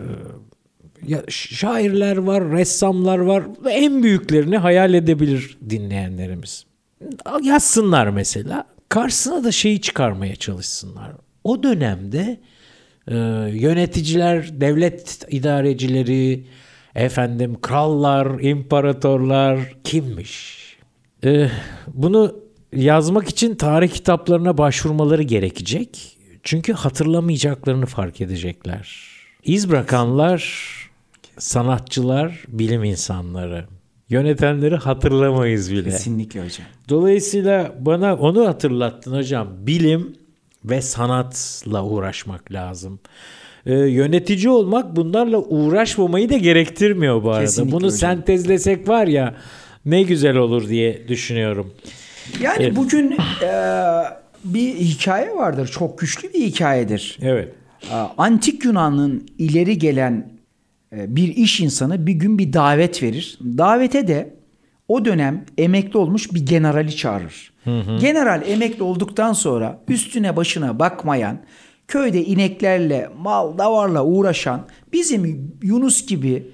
[1.08, 6.66] ya şairler var, ressamlar var ve en büyüklerini hayal edebilir dinleyenlerimiz.
[7.44, 8.66] Yazsınlar mesela.
[8.90, 11.12] Karşısına da şeyi çıkarmaya çalışsınlar.
[11.44, 12.40] O dönemde
[13.08, 13.16] e,
[13.54, 16.44] yöneticiler, devlet idarecileri,
[16.96, 20.65] efendim krallar, imparatorlar kimmiş?
[21.26, 21.50] Ee,
[21.88, 22.36] bunu
[22.74, 26.18] yazmak için tarih kitaplarına başvurmaları gerekecek.
[26.44, 29.00] Çünkü hatırlamayacaklarını fark edecekler.
[29.44, 30.66] İz bırakanlar
[31.38, 33.66] sanatçılar, bilim insanları.
[34.10, 35.84] Yönetenleri hatırlamayız bile.
[35.84, 36.68] Kesinlikle hocam.
[36.90, 39.48] Dolayısıyla bana onu hatırlattın hocam.
[39.60, 40.16] Bilim
[40.66, 43.00] ve sanatla uğraşmak lazım.
[43.66, 47.42] Ee, yönetici olmak bunlarla uğraşmamayı da gerektirmiyor bu arada.
[47.42, 47.98] Kesinlikle Bunu hocam.
[47.98, 49.36] sentezlesek var ya
[49.86, 51.74] ne güzel olur diye düşünüyorum.
[52.42, 52.76] Yani evet.
[52.76, 53.52] bugün e,
[54.44, 55.68] bir hikaye vardır.
[55.68, 57.20] Çok güçlü bir hikayedir.
[57.22, 57.54] Evet.
[57.92, 60.30] E, Antik Yunan'ın ileri gelen
[60.96, 63.40] e, bir iş insanı bir gün bir davet verir.
[63.42, 64.36] Davete de
[64.88, 67.54] o dönem emekli olmuş bir generali çağırır.
[67.64, 67.98] Hı hı.
[67.98, 71.38] General emekli olduktan sonra üstüne başına bakmayan,
[71.88, 74.62] köyde ineklerle, mal, davarla uğraşan
[74.94, 76.48] bizim Yunus gibi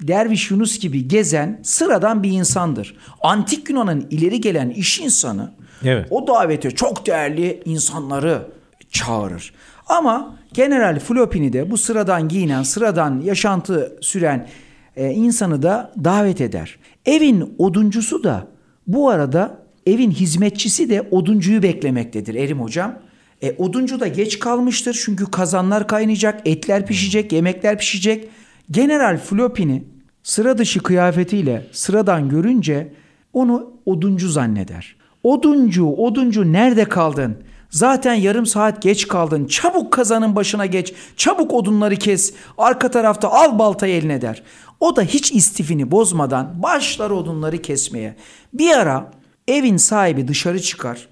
[0.00, 2.96] Derviş Yunus gibi gezen sıradan bir insandır.
[3.22, 5.52] Antik Yunan'ın ileri gelen iş insanı
[5.84, 6.06] evet.
[6.10, 8.42] o davete çok değerli insanları
[8.90, 9.54] çağırır.
[9.86, 14.48] Ama General Flopini de bu sıradan giyinen, sıradan yaşantı süren
[14.96, 16.78] e, insanı da davet eder.
[17.06, 18.46] Evin oduncusu da
[18.86, 22.98] bu arada evin hizmetçisi de oduncuyu beklemektedir Erim hocam.
[23.42, 28.28] E, oduncu da geç kalmıştır çünkü kazanlar kaynayacak, etler pişecek, yemekler pişecek.
[28.70, 29.84] General Flopini
[30.22, 32.92] sıra dışı kıyafetiyle sıradan görünce
[33.32, 34.96] onu oduncu zanneder.
[35.22, 37.36] Oduncu, oduncu nerede kaldın?
[37.70, 39.46] Zaten yarım saat geç kaldın.
[39.46, 40.94] Çabuk kazanın başına geç.
[41.16, 42.34] Çabuk odunları kes.
[42.58, 44.42] Arka tarafta al baltayı eline der.
[44.80, 48.16] O da hiç istifini bozmadan başlar odunları kesmeye.
[48.52, 49.10] Bir ara
[49.48, 51.08] evin sahibi dışarı çıkar.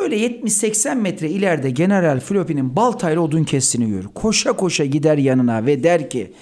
[0.00, 4.08] Böyle 70-80 metre ileride General Flopi'nin baltayla odun kestiğini görür.
[4.14, 6.32] Koşa koşa gider yanına ve der ki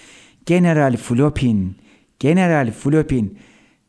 [0.47, 1.77] General Flopin
[2.21, 3.39] General Flopin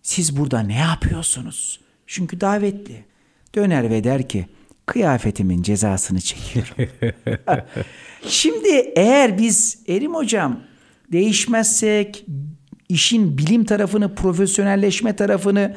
[0.02, 1.80] siz burada ne yapıyorsunuz?
[2.08, 3.04] Çünkü davetli.
[3.56, 4.46] Döner ve der ki
[4.86, 6.76] kıyafetimin cezasını çekiyorum.
[8.28, 10.60] Şimdi eğer biz Erim hocam
[11.12, 12.26] değişmezsek
[12.90, 15.76] işin bilim tarafını, profesyonelleşme tarafını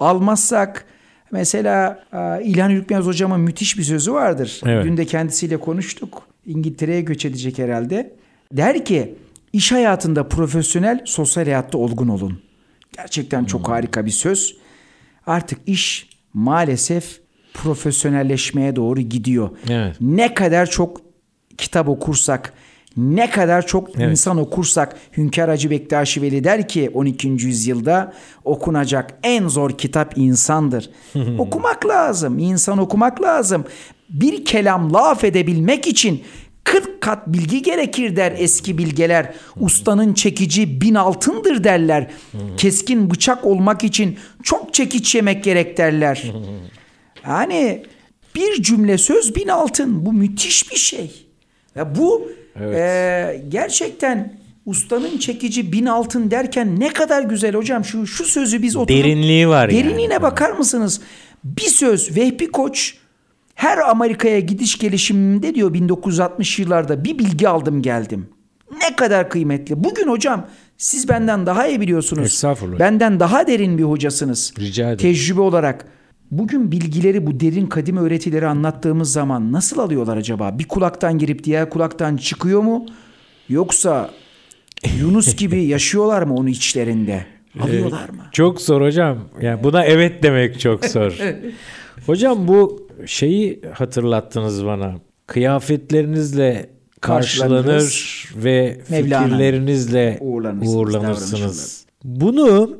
[0.00, 0.86] almazsak
[1.30, 2.04] mesela
[2.44, 4.60] İlhan Ürkmez hocamın müthiş bir sözü vardır.
[4.66, 4.84] Evet.
[4.84, 6.22] Dün de kendisiyle konuştuk.
[6.46, 8.16] İngiltere'ye göç edecek herhalde.
[8.52, 9.14] Der ki
[9.52, 12.42] İş hayatında profesyonel, sosyal hayatta olgun olun.
[12.96, 13.74] Gerçekten çok hmm.
[13.74, 14.56] harika bir söz.
[15.26, 17.20] Artık iş maalesef
[17.54, 19.50] profesyonelleşmeye doğru gidiyor.
[19.70, 19.96] Evet.
[20.00, 21.00] Ne kadar çok
[21.58, 22.52] kitap okursak,
[22.96, 24.10] ne kadar çok evet.
[24.10, 27.28] insan okursak Hünkar Hacı Bektaşi Veli der ki 12.
[27.28, 28.12] yüzyılda
[28.44, 30.90] okunacak en zor kitap insandır.
[31.38, 33.64] okumak lazım, insan okumak lazım.
[34.08, 36.22] Bir kelam laf edebilmek için
[36.70, 39.32] 40 kat bilgi gerekir der eski bilgeler.
[39.60, 42.10] Ustanın çekici bin altındır derler.
[42.56, 46.32] Keskin bıçak olmak için çok çekiç yemek gerek derler.
[47.26, 47.82] Yani
[48.34, 50.06] bir cümle söz bin altın.
[50.06, 51.26] Bu müthiş bir şey.
[51.74, 52.76] Ya bu evet.
[52.78, 54.34] e, gerçekten
[54.66, 57.84] ustanın çekici bin altın derken ne kadar güzel hocam.
[57.84, 59.70] Şu şu sözü biz oturup derinliği var.
[59.70, 60.22] Derinliğine yani.
[60.22, 61.00] bakar mısınız?
[61.44, 62.99] Bir söz Vehbi Koç
[63.60, 68.28] her Amerika'ya gidiş gelişimimde diyor 1960 yıllarda bir bilgi aldım geldim.
[68.72, 69.84] Ne kadar kıymetli.
[69.84, 70.46] Bugün hocam
[70.78, 72.26] siz benden daha iyi biliyorsunuz.
[72.26, 72.78] Estağfurullah.
[72.78, 74.54] Benden daha derin bir hocasınız.
[74.58, 74.98] Rica ederim.
[74.98, 75.84] Tecrübe olarak.
[76.30, 80.58] Bugün bilgileri bu derin kadim öğretileri anlattığımız zaman nasıl alıyorlar acaba?
[80.58, 82.86] Bir kulaktan girip diğer kulaktan çıkıyor mu?
[83.48, 84.10] Yoksa
[85.00, 87.26] Yunus gibi yaşıyorlar mı onun içlerinde?
[87.60, 88.22] Alıyorlar mı?
[88.32, 89.18] Çok zor hocam.
[89.40, 91.18] Yani buna evet demek çok zor.
[92.06, 94.94] hocam bu şeyi hatırlattınız bana.
[95.26, 99.24] Kıyafetlerinizle karşılanır ve Mevlana.
[99.24, 102.78] fikirlerinizle Uğurlanırsınız, Bunu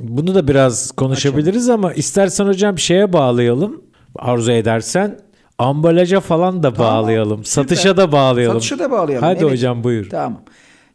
[0.00, 3.82] bunu da biraz konuşabiliriz ama istersen hocam şeye bağlayalım.
[4.16, 5.18] Arzu edersen
[5.58, 7.44] ambalaja falan da bağlayalım.
[7.44, 8.60] Satışa da bağlayalım.
[8.60, 9.28] Satışa da bağlayalım.
[9.28, 9.52] Hadi evet.
[9.52, 10.10] hocam buyur.
[10.10, 10.42] Tamam.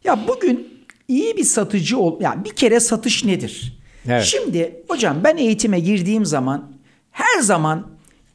[0.04, 0.68] Ya bugün
[1.08, 2.20] iyi bir satıcı ol.
[2.20, 3.78] Yani bir kere satış nedir?
[4.08, 4.24] Evet.
[4.24, 6.72] Şimdi hocam ben eğitime girdiğim zaman
[7.10, 7.86] her zaman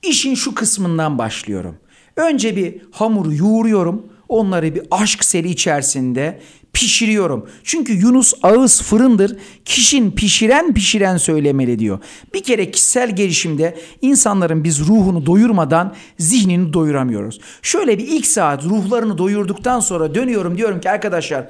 [0.03, 1.75] işin şu kısmından başlıyorum.
[2.15, 4.13] Önce bir hamuru yoğuruyorum.
[4.29, 6.41] Onları bir aşk seri içerisinde
[6.73, 7.49] pişiriyorum.
[7.63, 9.37] Çünkü Yunus ağız fırındır.
[9.65, 11.99] Kişin pişiren pişiren söylemeli diyor.
[12.33, 17.39] Bir kere kişisel gelişimde insanların biz ruhunu doyurmadan zihnini doyuramıyoruz.
[17.61, 21.49] Şöyle bir ilk saat ruhlarını doyurduktan sonra dönüyorum diyorum ki arkadaşlar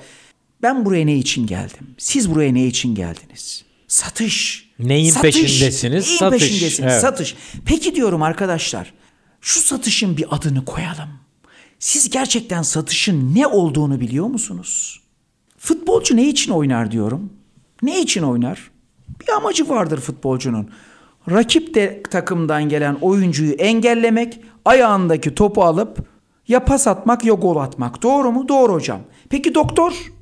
[0.61, 1.87] ben buraya ne için geldim?
[1.97, 3.65] Siz buraya ne için geldiniz?
[3.93, 4.69] Satış.
[4.79, 5.41] Neyin Satış.
[5.41, 6.05] peşindesiniz?
[6.05, 6.39] Neyin Satış.
[6.39, 6.91] peşindesiniz?
[6.91, 7.01] Evet.
[7.01, 7.35] Satış.
[7.65, 8.93] Peki diyorum arkadaşlar.
[9.41, 11.09] Şu satışın bir adını koyalım.
[11.79, 15.01] Siz gerçekten satışın ne olduğunu biliyor musunuz?
[15.57, 17.33] Futbolcu ne için oynar diyorum?
[17.81, 18.71] Ne için oynar?
[19.21, 20.69] Bir amacı vardır futbolcunun.
[21.31, 25.97] Rakip de takımdan gelen oyuncuyu engellemek, ayağındaki topu alıp
[26.47, 28.03] ya pas atmak ya gol atmak.
[28.03, 28.47] Doğru mu?
[28.47, 29.01] Doğru hocam.
[29.29, 30.12] Peki doktor?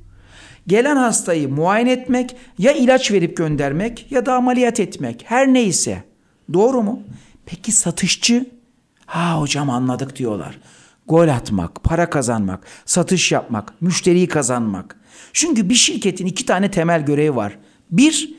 [0.66, 5.24] Gelen hastayı muayene etmek, ya ilaç verip göndermek ya da ameliyat etmek.
[5.26, 6.04] Her neyse.
[6.52, 7.02] Doğru mu?
[7.46, 8.46] Peki satışçı?
[9.06, 10.58] Ha hocam anladık diyorlar.
[11.08, 14.96] Gol atmak, para kazanmak, satış yapmak, müşteriyi kazanmak.
[15.32, 17.58] Çünkü bir şirketin iki tane temel görevi var.
[17.90, 18.34] Bir,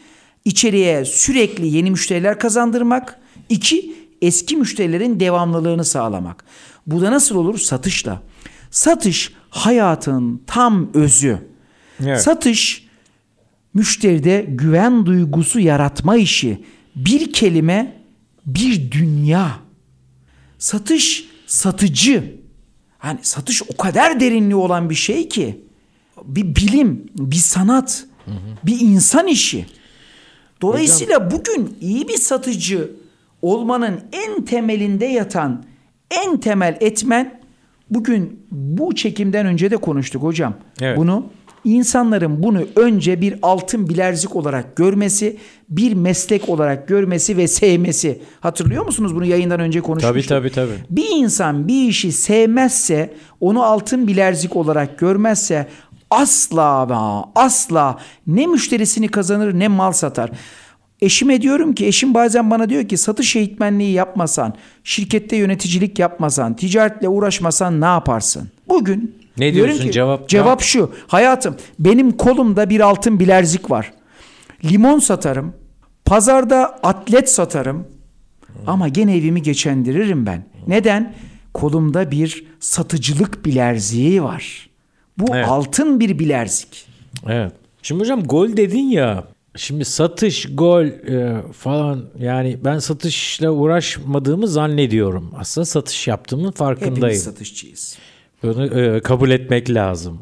[0.45, 3.19] içeriye sürekli yeni müşteriler kazandırmak.
[3.49, 6.45] İki, eski müşterilerin devamlılığını sağlamak.
[6.87, 7.57] Bu da nasıl olur?
[7.57, 8.21] Satışla.
[8.71, 11.52] Satış hayatın tam özü.
[11.99, 12.21] Evet.
[12.21, 12.87] Satış
[13.73, 16.63] müşteride güven duygusu yaratma işi.
[16.95, 18.01] Bir kelime,
[18.45, 19.51] bir dünya.
[20.59, 22.35] Satış satıcı.
[22.97, 25.61] Hani satış o kadar derinliği olan bir şey ki
[26.23, 28.05] bir bilim, bir sanat,
[28.63, 29.65] bir insan işi.
[30.61, 32.91] Dolayısıyla bugün iyi bir satıcı
[33.41, 35.63] olmanın en temelinde yatan
[36.11, 37.41] en temel etmen
[37.89, 40.53] bugün bu çekimden önce de konuştuk hocam.
[40.81, 40.97] Evet.
[40.97, 41.29] Bunu
[41.63, 45.37] insanların bunu önce bir altın bilerzik olarak görmesi,
[45.69, 48.21] bir meslek olarak görmesi ve sevmesi.
[48.39, 50.27] Hatırlıyor musunuz bunu yayından önce konuşmuştuk.
[50.29, 50.85] Tabii, tabii, tabii.
[50.89, 55.67] Bir insan bir işi sevmezse, onu altın bilerzik olarak görmezse
[56.11, 60.31] asla ama asla ne müşterisini kazanır ne mal satar.
[61.01, 67.07] Eşime diyorum ki eşim bazen bana diyor ki satış eğitmenliği yapmasan, şirkette yöneticilik yapmasan, ticaretle
[67.07, 68.49] uğraşmasan ne yaparsın?
[68.69, 69.91] Bugün Ne diyorum diyorsun?
[69.91, 70.91] Cevap- Cevap şu.
[71.07, 73.93] Hayatım benim kolumda bir altın bilerzik var.
[74.63, 75.53] Limon satarım.
[76.05, 77.87] Pazarda atlet satarım.
[78.67, 80.45] Ama gene evimi geçendiririm ben.
[80.67, 81.15] Neden?
[81.53, 84.69] Kolumda bir satıcılık bilerziği var.
[85.17, 85.47] Bu Evet.
[85.47, 86.85] altın bir bilerzik.
[87.27, 87.51] Evet.
[87.81, 89.23] Şimdi hocam gol dedin ya.
[89.55, 95.31] Şimdi satış, gol e, falan yani ben satışla uğraşmadığımı zannediyorum.
[95.37, 96.95] Aslında satış yaptığımın farkındayım.
[96.95, 97.97] Hepimiz satışçıyız.
[98.43, 100.21] Bunu e, kabul etmek lazım.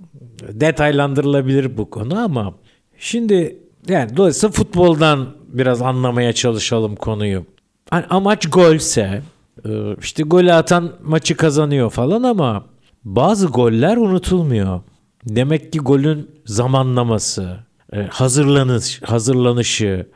[0.50, 2.54] Detaylandırılabilir bu konu ama
[2.98, 7.46] şimdi yani dolayısıyla futboldan biraz anlamaya çalışalım konuyu.
[7.90, 9.22] Hani amaç golse
[9.66, 9.70] e,
[10.02, 12.66] işte golü atan maçı kazanıyor falan ama
[13.04, 14.82] bazı goller unutulmuyor.
[15.26, 17.58] Demek ki golün zamanlaması,
[17.94, 20.08] e, hazırlanış, hazırlanışı,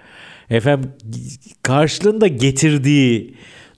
[0.50, 0.92] efendim
[1.64, 3.36] karşılığında getirdiği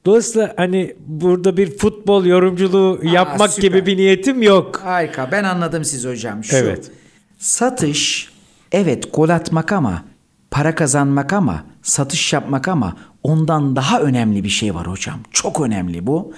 [0.08, 3.68] Dolayısıyla hani burada bir futbol yorumculuğu yapmak süper.
[3.68, 4.82] gibi bir niyetim yok.
[4.84, 5.32] Harika.
[5.32, 6.44] Ben anladım siz hocam.
[6.44, 6.92] Şu, Evet.
[7.40, 8.32] Satış
[8.72, 10.04] evet gol atmak ama
[10.52, 15.20] para kazanmak ama satış yapmak ama ondan daha önemli bir şey var hocam.
[15.32, 16.34] Çok önemli bu.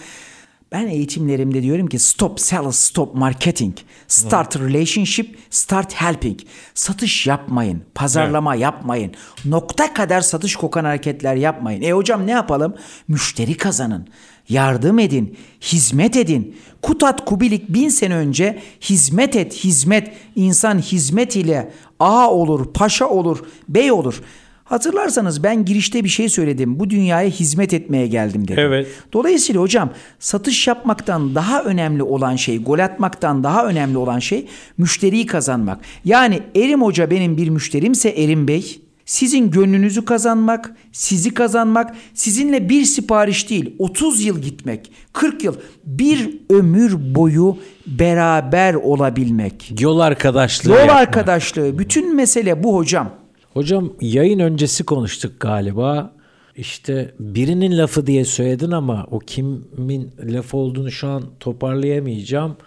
[0.71, 3.77] Ben eğitimlerimde diyorum ki stop sales, stop marketing.
[4.07, 6.39] Start relationship, start helping.
[6.73, 9.13] Satış yapmayın, pazarlama yapmayın.
[9.45, 11.81] Nokta kadar satış kokan hareketler yapmayın.
[11.81, 12.75] E hocam ne yapalım?
[13.07, 14.07] Müşteri kazanın.
[14.49, 16.57] Yardım edin, hizmet edin.
[16.81, 20.13] Kutat Kubilik bin sene önce hizmet et, hizmet.
[20.35, 24.21] İnsan hizmet ile ağa olur, paşa olur, bey olur.
[24.69, 26.79] Hatırlarsanız ben girişte bir şey söyledim.
[26.79, 28.63] Bu dünyaya hizmet etmeye geldim dedim.
[28.63, 28.87] Evet.
[29.13, 35.25] Dolayısıyla hocam satış yapmaktan daha önemli olan şey, gol atmaktan daha önemli olan şey müşteriyi
[35.25, 35.79] kazanmak.
[36.05, 42.83] Yani Erim Hoca benim bir müşterimse Erim Bey, Sizin gönlünüzü kazanmak, sizi kazanmak, sizinle bir
[42.85, 45.55] sipariş değil, 30 yıl gitmek, 40 yıl,
[45.85, 49.81] bir ömür boyu beraber olabilmek.
[49.81, 50.95] Yol arkadaşlığı Yol yapmak.
[50.95, 53.18] arkadaşlığı, bütün mesele bu hocam.
[53.59, 56.13] Hocam yayın öncesi konuştuk galiba.
[56.55, 62.57] İşte birinin lafı diye söyledin ama o kimin lafı olduğunu şu an toparlayamayacağım.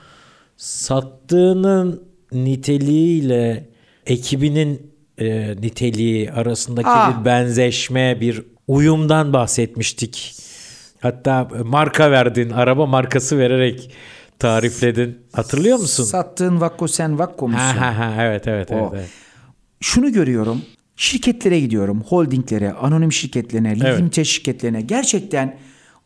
[0.57, 2.03] Sattığının
[2.33, 3.69] niteliğiyle
[4.07, 7.21] ekibinin e, niteliği arasındaki Ah.
[7.21, 10.35] bir benzeşme, bir uyumdan bahsetmiştik.
[11.01, 13.91] Hatta marka verdin, araba markası vererek
[14.39, 15.19] tarifledin.
[15.33, 16.05] Hatırlıyor musun?
[16.05, 17.61] Sattığın vakko sen vakko musun?
[17.61, 18.91] Ha ha ha evet evet evet.
[18.95, 19.09] Evet.
[19.81, 20.63] Şunu görüyorum.
[20.97, 22.03] Şirketlere gidiyorum.
[22.07, 24.81] Holdinglere, anonim şirketlerine, limite şirketlerine.
[24.81, 25.59] Gerçekten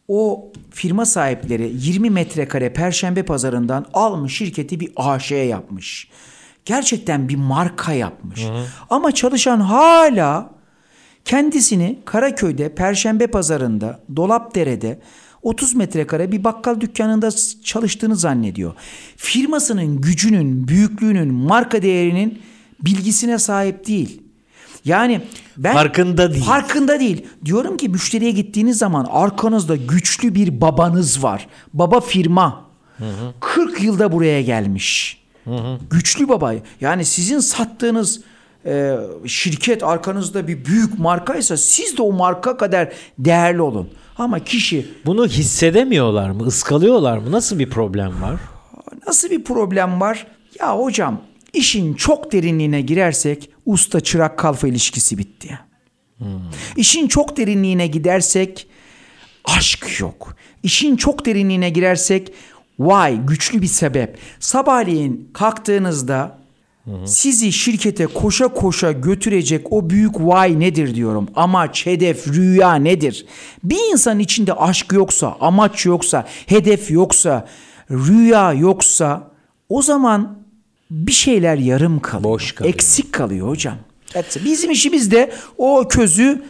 [0.09, 6.09] o firma sahipleri 20 metrekare perşembe pazarından almış şirketi bir AŞ yapmış.
[6.65, 8.41] Gerçekten bir marka yapmış.
[8.91, 10.51] Ama çalışan hala
[11.25, 15.01] kendisini Karaköy'de Perşembe Pazarı'nda Dolapdere'de
[15.43, 17.31] 30 metrekare bir bakkal dükkanında
[17.65, 18.75] çalıştığını zannediyor.
[19.17, 22.43] Firmasının gücünün, büyüklüğünün, marka değerinin
[22.81, 24.23] bilgisine sahip değil.
[24.87, 25.21] Yani
[25.57, 26.45] ben Farkında değil.
[26.45, 27.27] Farkında değil.
[27.45, 31.49] Diyorum ki müşteriye gittiğiniz zaman arkanızda güçlü bir babanız var.
[31.75, 32.67] Baba firma.
[33.41, 35.23] 40 yılda buraya gelmiş.
[35.91, 36.55] Güçlü baba.
[36.81, 38.21] Yani sizin sattığınız
[38.67, 38.97] e,
[39.27, 43.89] şirket arkanızda bir büyük markaysa siz de o marka kadar değerli olun.
[44.19, 46.49] Ama kişi Bunu hissedemiyorlar mı?
[46.49, 47.33] Iskalıyorlar mı?
[47.33, 48.41] Nasıl bir problem var?
[49.07, 50.27] nasıl bir problem var?
[50.61, 51.21] Ya hocam
[51.57, 55.59] işin çok derinliğine girersek usta çırak kalfa ilişkisi bitti.
[56.77, 58.67] İşin çok derinliğine gidersek
[59.45, 60.37] aşk yok.
[60.63, 62.33] İşin çok derinliğine girersek
[62.79, 64.19] vay güçlü bir sebep.
[64.41, 66.39] Sabahleyin kalktığınızda
[67.07, 71.29] sizi şirkete koşa koşa götürecek o büyük why nedir diyorum.
[71.37, 73.27] Amaç, hedef, rüya nedir?
[73.65, 77.49] Bir insanın içinde aşk yoksa, amaç yoksa, hedef yoksa,
[77.91, 79.31] rüya yoksa
[79.69, 80.46] o zaman
[80.91, 82.25] bir şeyler yarım kalıyor.
[82.31, 82.75] Boş kalıyor.
[82.75, 83.77] Eksik kalıyor hocam.
[84.15, 86.43] Evet, Bizim işimiz de o közü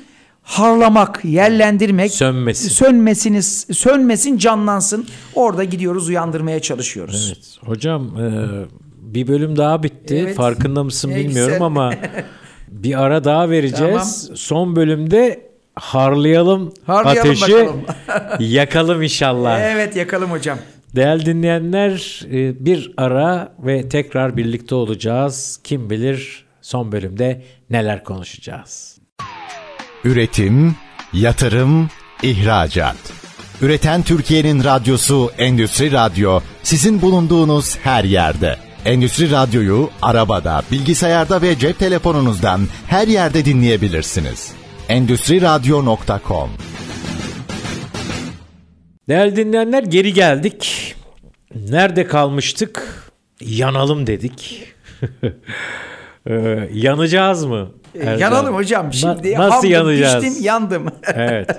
[0.42, 2.68] harlamak, yerlendirmek, Sönmesin.
[2.68, 3.42] sönmesini,
[3.74, 5.06] sönmesin, canlansın.
[5.34, 7.32] Orada gidiyoruz uyandırmaya çalışıyoruz.
[7.34, 7.68] Evet.
[7.68, 8.46] Hocam e,
[9.00, 10.16] bir bölüm daha bitti.
[10.26, 10.36] Evet.
[10.36, 11.66] Farkında mısın bilmiyorum güzel.
[11.66, 11.94] ama
[12.68, 14.30] bir ara daha vereceğiz.
[14.34, 17.68] Son bölümde harlayalım, Harlayalım ateşi
[18.54, 19.60] yakalım inşallah.
[19.60, 20.58] Evet yakalım hocam.
[20.96, 25.60] Değerli dinleyenler e, bir ara ve tekrar birlikte olacağız.
[25.64, 28.98] Kim bilir son bölümde neler konuşacağız.
[30.04, 30.74] Üretim,
[31.12, 31.90] yatırım,
[32.22, 32.96] ihracat.
[33.62, 38.56] Üreten Türkiye'nin radyosu Endüstri Radyo sizin bulunduğunuz her yerde.
[38.84, 44.52] Endüstri Radyo'yu arabada, bilgisayarda ve cep telefonunuzdan her yerde dinleyebilirsiniz.
[44.88, 46.50] Endüstri Radyo.com
[49.08, 50.94] Değerli dinleyenler geri geldik.
[51.54, 53.02] Nerede kalmıştık?
[53.40, 54.64] Yanalım dedik.
[56.30, 57.70] Ee, yanacağız mı?
[58.00, 58.18] Erdem?
[58.18, 58.92] Yanalım hocam.
[58.92, 60.24] Şimdi Na- nasıl yanacağız?
[60.24, 60.86] piştim, yandım.
[61.14, 61.50] Evet.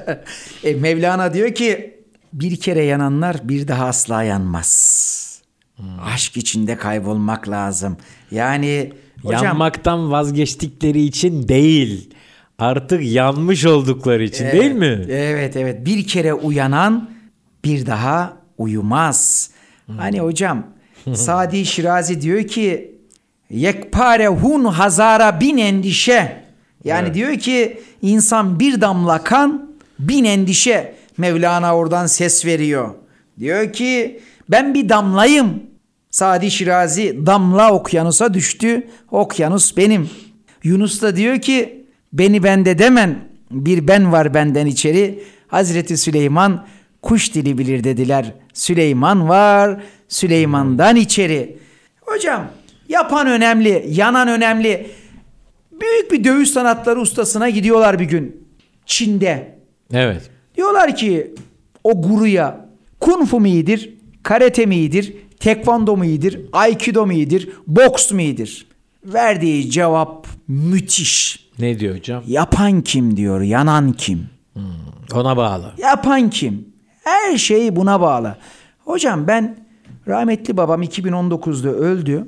[0.64, 2.00] e, Mevlana diyor ki
[2.34, 5.42] bir kere yananlar bir daha asla yanmaz.
[5.76, 5.86] Hmm.
[6.14, 7.98] Aşk içinde kaybolmak lazım.
[8.32, 12.14] Yani hocam Yanmaktan vazgeçtikleri için değil.
[12.60, 15.06] Artık yanmış oldukları için değil mi?
[15.10, 17.10] Evet evet bir kere uyanan
[17.64, 19.50] bir daha uyumaz.
[19.86, 19.98] Hmm.
[19.98, 20.64] Hani hocam
[21.14, 22.96] Sadi Şirazi diyor ki
[23.50, 26.44] yekpare hun hazara bin endişe.
[26.84, 30.96] Yani diyor ki insan bir damla kan bin endişe.
[31.18, 32.90] Mevlana oradan ses veriyor.
[33.40, 35.64] Diyor ki ben bir damlayım.
[36.12, 38.88] Sadi Şirazi damla okyanusa düştü.
[39.12, 40.10] Okyanus benim.
[40.64, 43.20] Yunus da diyor ki beni bende demen
[43.52, 45.24] bir ben var benden içeri.
[45.48, 46.66] Hazreti Süleyman
[47.08, 48.34] kuş dili bilir dediler.
[48.54, 51.58] Süleyman var Süleyman'dan içeri.
[52.02, 52.48] Hocam
[52.90, 54.90] yapan önemli, yanan önemli.
[55.72, 58.48] Büyük bir dövüş sanatları ustasına gidiyorlar bir gün.
[58.86, 59.60] Çin'de.
[59.94, 60.30] Evet.
[60.58, 61.36] Diyorlar ki
[61.84, 62.70] o guruya
[63.00, 68.22] kung fu mu iyidir, karate mi iyidir, tekvando mu iyidir, aikido mu iyidir, boks mu
[68.22, 68.68] iyidir?
[69.06, 71.48] Verdiği cevap müthiş.
[71.60, 72.24] Ne diyor hocam?
[72.28, 74.30] Yapan kim diyor, yanan kim?
[75.14, 75.74] Ona bağlı.
[75.78, 76.67] Yapan kim?
[77.08, 78.36] Her şey buna bağlı.
[78.86, 79.58] Hocam ben
[80.08, 82.28] rahmetli babam 2019'da öldü.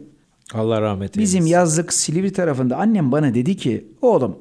[0.54, 1.22] Allah rahmet eylesin.
[1.22, 4.38] Bizim yazlık Silivri tarafında annem bana dedi ki oğlum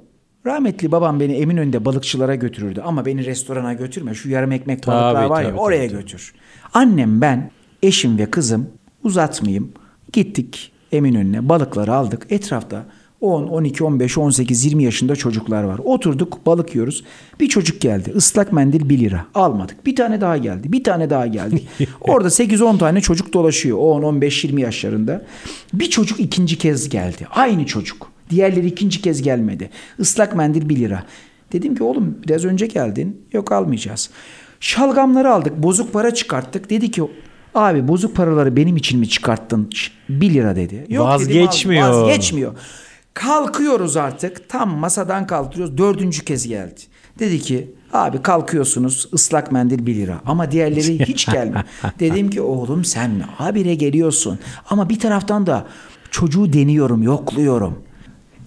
[0.47, 5.25] rahmetli babam beni Eminönü'nde balıkçılara götürürdü ama beni restorana götürme şu yarım ekmek Tabii, balıklar
[5.25, 6.35] var ya tabii, oraya tabii, götür.
[6.75, 7.51] Annem ben
[7.83, 8.71] eşim ve kızım
[9.05, 9.73] uzatmayayım
[10.13, 12.85] gittik Eminönü'ne balıkları aldık etrafta
[13.21, 15.81] 10, 12, 15, 18, 20 yaşında çocuklar var.
[15.85, 17.05] Oturduk balık yiyoruz.
[17.41, 18.13] Bir çocuk geldi.
[18.17, 19.27] Islak mendil 1 lira.
[19.35, 19.87] Almadık.
[19.87, 20.73] Bir tane daha geldi.
[20.73, 21.63] Bir tane daha geldi.
[22.01, 23.79] Orada 8-10 tane çocuk dolaşıyor.
[23.79, 25.25] 10, 15, 20 yaşlarında.
[25.75, 27.27] Bir çocuk ikinci kez geldi.
[27.31, 28.11] Aynı çocuk.
[28.31, 29.71] Diğerleri ikinci kez gelmedi.
[29.99, 31.05] Islak mendil 1 lira.
[31.53, 33.23] Dedim ki oğlum biraz önce geldin.
[33.33, 34.11] Yok almayacağız.
[34.61, 35.63] Şalgamları aldık.
[35.63, 36.71] Bozuk para çıkarttık.
[36.71, 37.03] Dedi ki
[37.55, 39.71] abi bozuk paraları benim için mi çıkarttın?
[40.09, 40.75] 1 lira dedi.
[40.75, 41.89] Yok dedim, Vazgeçmiyor.
[41.89, 42.55] "Al." Vazgeçmiyor.
[43.19, 44.49] Kalkıyoruz artık.
[44.49, 45.79] Tam masadan kalkıyoruz.
[45.79, 46.81] Dördüncü kez geldi.
[47.19, 51.65] Dedi ki abi kalkıyorsunuz ıslak mendil 1 lira ama diğerleri hiç gelmiyor.
[52.01, 54.39] Dedim ki oğlum sen habire geliyorsun
[54.71, 55.67] ama bir taraftan da
[56.11, 57.79] çocuğu deniyorum yokluyorum.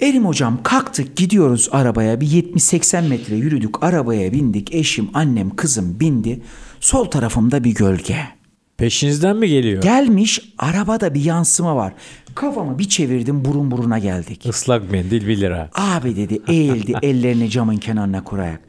[0.01, 6.41] Erim hocam kalktık gidiyoruz arabaya bir 70-80 metre yürüdük arabaya bindik eşim annem kızım bindi
[6.80, 8.41] sol tarafımda bir gölge.
[8.82, 9.82] Peşinizden mi geliyor?
[9.82, 11.93] Gelmiş arabada bir yansıma var.
[12.36, 14.45] Kafamı bir çevirdim burun buruna geldik.
[14.45, 15.69] Islak mendil 1 lira.
[15.73, 18.59] Abi dedi eğildi ellerini camın kenarına koyarak.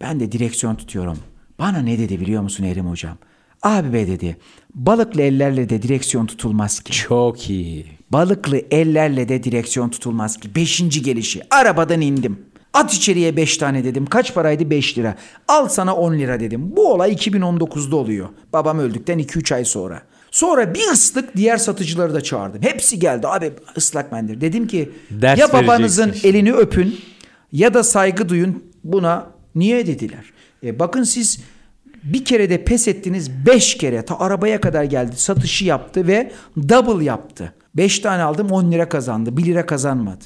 [0.00, 1.18] Ben de direksiyon tutuyorum.
[1.58, 3.18] Bana ne dedi biliyor musun Erim hocam?
[3.62, 4.36] Abi be dedi.
[4.74, 6.92] Balıklı ellerle de direksiyon tutulmaz ki.
[6.92, 7.86] Çok iyi.
[8.10, 10.54] Balıklı ellerle de direksiyon tutulmaz ki.
[10.54, 11.42] Beşinci gelişi.
[11.50, 12.38] Arabadan indim.
[12.74, 14.06] At içeriye beş tane dedim.
[14.06, 14.70] Kaç paraydı?
[14.70, 15.14] Beş lira.
[15.48, 16.76] Al sana on lira dedim.
[16.76, 18.28] Bu olay 2019'da oluyor.
[18.52, 20.02] Babam öldükten 2-3 ay sonra.
[20.30, 22.62] Sonra bir ıslık diğer satıcıları da çağırdım.
[22.62, 23.28] Hepsi geldi.
[23.28, 24.40] Abi ıslak mendil.
[24.40, 27.00] Dedim ki Ders ya babanızın elini öpün
[27.52, 28.64] ya da saygı duyun.
[28.84, 30.24] Buna niye dediler?
[30.64, 31.40] E, bakın siz
[32.02, 36.32] bir kere de pes ettiniz beş kere ta arabaya kadar geldi satışı yaptı ve
[36.68, 37.52] double yaptı.
[37.74, 40.24] Beş tane aldım 10 lira kazandı 1 lira kazanmadı.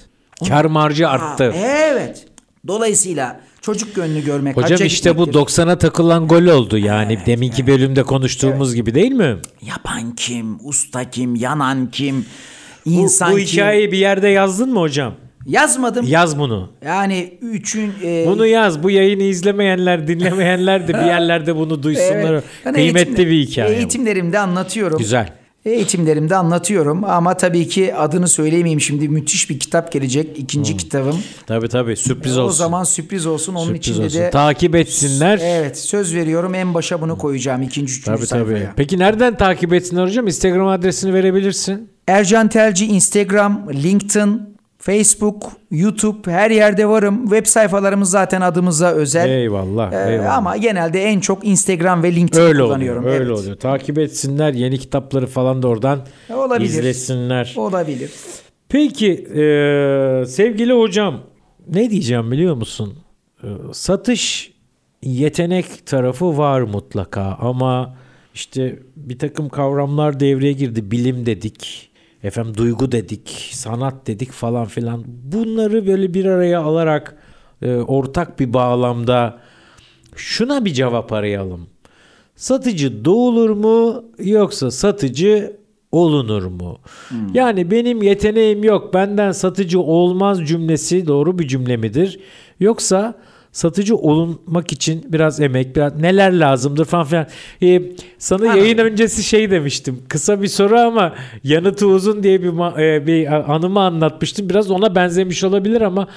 [0.49, 1.55] Kar marjı Aa, arttı.
[1.57, 2.27] evet.
[2.67, 5.55] Dolayısıyla çocuk gönlü görmek Hocam işte bu gitmektir.
[5.55, 9.37] 90'a takılan gol oldu yani deminki bölümde konuştuğumuz gibi değil mi?
[9.62, 12.25] Yapan kim, usta kim, yanan kim,
[12.87, 13.47] Bu, insan bu kim?
[13.47, 15.15] hikayeyi bir yerde yazdın mı hocam?
[15.47, 16.07] Yazmadım.
[16.09, 16.71] Yaz bunu.
[16.85, 17.93] Yani üçün...
[18.05, 18.83] e, Bunu yaz.
[18.83, 22.33] Bu yayını izlemeyenler, dinlemeyenler de bir yerlerde bunu duysunlar.
[22.33, 22.45] Evet.
[22.75, 23.69] Kıymetli eğitim- bir hikaye.
[23.71, 23.73] bu.
[23.75, 24.99] Eğitimlerimde anlatıyorum.
[24.99, 25.33] Güzel.
[25.65, 31.17] Eğitimlerimde anlatıyorum ama tabii ki adını söylemeyeyim şimdi müthiş bir kitap gelecek ikinci kitabım.
[31.47, 32.49] Tabii tabii sürpriz olsun.
[32.49, 34.21] O zaman sürpriz olsun onun sürpriz içinde olsun.
[34.21, 35.41] de Takip etsinler.
[35.43, 38.27] evet söz veriyorum en başa bunu koyacağım ikinci üçüncü Tabii tabii.
[38.51, 38.73] sayfaya.
[38.77, 40.27] Peki nereden takip etsinler hocam?
[40.27, 41.89] Instagram adresini verebilirsin.
[42.09, 44.54] Ercan Telci Instagram, LinkedIn,
[44.85, 47.22] Facebook, YouTube her yerde varım.
[47.22, 49.28] Web sayfalarımız zaten adımıza özel.
[49.30, 49.93] Eyvallah.
[49.93, 50.37] Ee, eyvallah.
[50.37, 53.03] ama genelde en çok Instagram ve LinkedIn Öyle kullanıyorum.
[53.05, 53.14] oluyor.
[53.20, 53.39] Öyle Evet.
[53.39, 53.57] oluyor.
[53.57, 54.53] Takip etsinler.
[54.55, 56.01] Yeni kitapları falan da oradan
[56.35, 56.68] Olabilir.
[56.68, 57.55] izlesinler.
[57.57, 58.11] Olabilir.
[58.68, 61.20] Peki e, sevgili hocam
[61.68, 62.95] ne diyeceğim biliyor musun?
[63.45, 64.53] E, satış
[65.03, 67.97] yetenek tarafı var mutlaka ama
[68.35, 70.91] işte bir takım kavramlar devreye girdi.
[70.91, 71.91] Bilim dedik,
[72.25, 75.05] efendim duygu dedik, sanat dedik falan filan.
[75.07, 77.16] Bunları böyle bir araya alarak
[77.62, 79.39] e, ortak bir bağlamda
[80.16, 81.66] şuna bir cevap arayalım.
[82.37, 85.57] Satıcı doğulur mu yoksa satıcı
[85.93, 86.79] olunur mu?
[87.35, 92.20] Yani benim yeteneğim yok benden satıcı olmaz cümlesi doğru bir cümle midir?
[92.61, 93.14] Yoksa
[93.55, 97.27] satıcı olunmak için biraz emek, biraz neler lazımdır falan filan.
[97.63, 97.83] Ee,
[98.19, 98.61] sana Anladım.
[98.61, 100.03] yayın öncesi şey demiştim.
[100.09, 104.49] Kısa bir soru ama yanıtı uzun diye bir e, bir anımı anlatmıştım.
[104.49, 106.09] Biraz ona benzemiş olabilir ama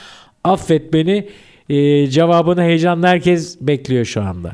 [0.44, 1.30] affet beni.
[1.70, 4.52] Ee, cevabını heyecanla herkes bekliyor şu anda.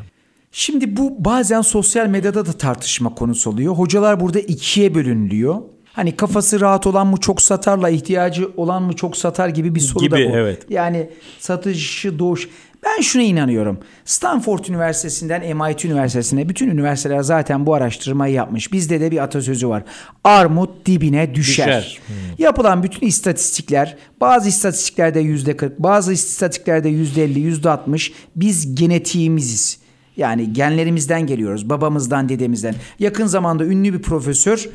[0.52, 3.74] Şimdi bu bazen sosyal medyada da tartışma konusu oluyor.
[3.74, 5.56] Hocalar burada ikiye bölünülüyor.
[5.94, 10.12] Hani kafası rahat olan mı çok satarla ihtiyacı olan mı çok satar gibi bir soru
[10.12, 10.36] da Gibi, bu.
[10.38, 10.66] evet.
[10.70, 11.10] Yani
[11.40, 12.50] satışı doğuş.
[12.86, 13.80] Ben şuna inanıyorum.
[14.06, 18.74] Stanford Üniversitesi'nden MIT Üniversitesi'ne bütün üniversiteler zaten bu araştırmayı yapmış.
[18.74, 19.84] Bizde de bir atasözü var.
[20.24, 21.68] Armut dibine düşer.
[21.68, 22.00] Düşer.
[22.38, 29.84] Yapılan bütün istatistikler bazı istatistiklerde yüzde 40 bazı istatistiklerde yüzde 50 yüzde 60 biz genetiğimiziz.
[30.18, 32.76] Yani genlerimizden geliyoruz babamızdan dedemizden.
[33.00, 34.70] Yakın zamanda ünlü bir profesör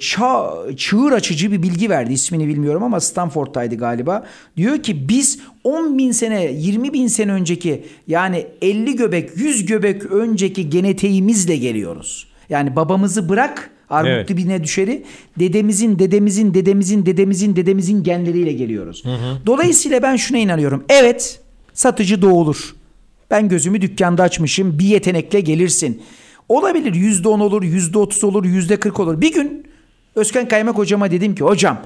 [0.00, 2.12] ça çığır açıcı bir bilgi verdi.
[2.12, 4.26] İsmini bilmiyorum ama Stanford'taydı galiba.
[4.56, 10.06] Diyor ki biz 10 bin sene 20 bin sene önceki yani 50 göbek 100 göbek
[10.06, 12.26] önceki genetiğimizle geliyoruz.
[12.50, 14.28] Yani babamızı bırak armut Evet.
[14.28, 15.04] dibine düşeri
[15.38, 19.04] dedemizin dedemizin dedemizin dedemizin dedemizin genleriyle geliyoruz.
[19.46, 20.84] Dolayısıyla ben şuna inanıyorum.
[20.88, 21.40] Evet
[21.74, 22.74] satıcı doğulur.
[23.30, 26.02] Ben gözümü dükkanda açmışım bir yetenekle gelirsin.
[26.52, 29.20] Olabilir yüzde on olur, yüzde otuz olur, yüzde kırk olur.
[29.20, 29.66] Bir gün
[30.14, 31.78] Özkan Kaymak hocama dedim ki hocam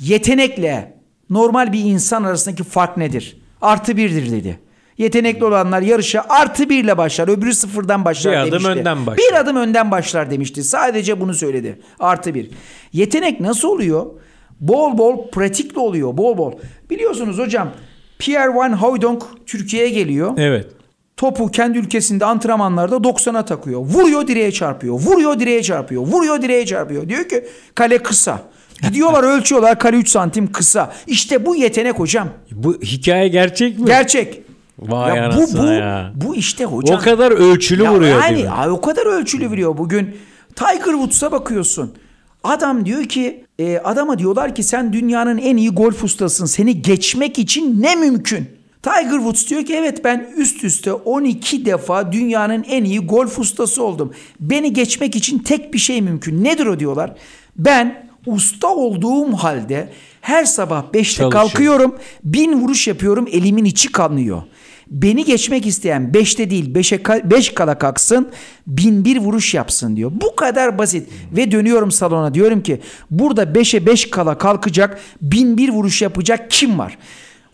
[0.00, 0.94] yetenekle
[1.30, 3.36] normal bir insan arasındaki fark nedir?
[3.62, 4.58] Artı birdir dedi.
[4.98, 7.28] Yetenekli olanlar yarışa artı birle başlar.
[7.28, 8.70] Öbürü sıfırdan başlar Bir adım demişti.
[8.70, 9.18] önden başlar.
[9.30, 10.64] Bir adım önden başlar demişti.
[10.64, 11.80] Sadece bunu söyledi.
[12.00, 12.50] Artı bir.
[12.92, 14.06] Yetenek nasıl oluyor?
[14.60, 16.16] Bol bol pratikli oluyor.
[16.16, 16.52] Bol bol.
[16.90, 17.70] Biliyorsunuz hocam
[18.18, 20.32] Pierre Van Hooydonk Türkiye'ye geliyor.
[20.38, 20.66] Evet.
[21.20, 23.80] Topu kendi ülkesinde antrenmanlarda 90'a takıyor.
[23.80, 24.94] Vuruyor direğe çarpıyor.
[24.94, 26.02] Vuruyor direğe çarpıyor.
[26.02, 27.08] Vuruyor direğe çarpıyor.
[27.08, 27.44] Diyor ki
[27.74, 28.42] kale kısa.
[28.82, 30.92] Gidiyorlar ölçüyorlar kale 3 santim kısa.
[31.06, 32.28] İşte bu yetenek hocam.
[32.52, 33.86] Bu hikaye gerçek mi?
[33.86, 34.42] Gerçek.
[34.78, 36.12] Vay ya bu, bu, ya.
[36.14, 36.98] bu işte hocam.
[36.98, 38.52] O kadar ölçülü Ya vuruyor yani, değil mi?
[38.52, 39.78] abi o kadar ölçülü vuruyor.
[39.78, 40.16] Bugün
[40.56, 41.92] Tiger Woods'a bakıyorsun.
[42.44, 46.46] Adam diyor ki e, adama diyorlar ki sen dünyanın en iyi golf ustasın.
[46.46, 48.59] Seni geçmek için ne mümkün?
[48.82, 53.82] Tiger Woods diyor ki evet ben üst üste 12 defa dünyanın en iyi golf ustası
[53.82, 54.12] oldum.
[54.40, 56.44] Beni geçmek için tek bir şey mümkün.
[56.44, 57.14] Nedir o diyorlar?
[57.56, 59.88] Ben usta olduğum halde
[60.20, 61.30] her sabah 5'te Çalışıyorum.
[61.30, 61.94] kalkıyorum.
[62.24, 64.42] Bin vuruş yapıyorum elimin içi kanlıyor.
[64.86, 68.28] Beni geçmek isteyen 5'te değil 5'e 5 kala kalksın
[68.66, 70.12] bin bir vuruş yapsın diyor.
[70.14, 71.08] Bu kadar basit.
[71.36, 76.78] Ve dönüyorum salona diyorum ki burada 5'e 5 kala kalkacak bin bir vuruş yapacak kim
[76.78, 76.98] var?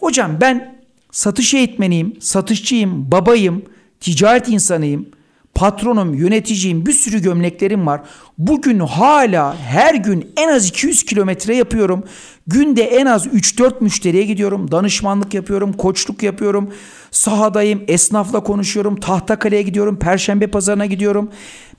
[0.01, 0.76] Hocam ben
[1.17, 3.63] satış eğitmeniyim, satışçıyım, babayım,
[4.01, 5.07] ticaret insanıyım
[5.55, 8.01] patronum, yöneticiyim, bir sürü gömleklerim var.
[8.39, 12.05] Bugün hala her gün en az 200 kilometre yapıyorum.
[12.47, 14.71] Günde en az 3-4 müşteriye gidiyorum.
[14.71, 16.75] Danışmanlık yapıyorum, koçluk yapıyorum.
[17.11, 19.01] Sahadayım, esnafla konuşuyorum.
[19.01, 21.31] Tahtakale'ye gidiyorum, Perşembe pazarına gidiyorum.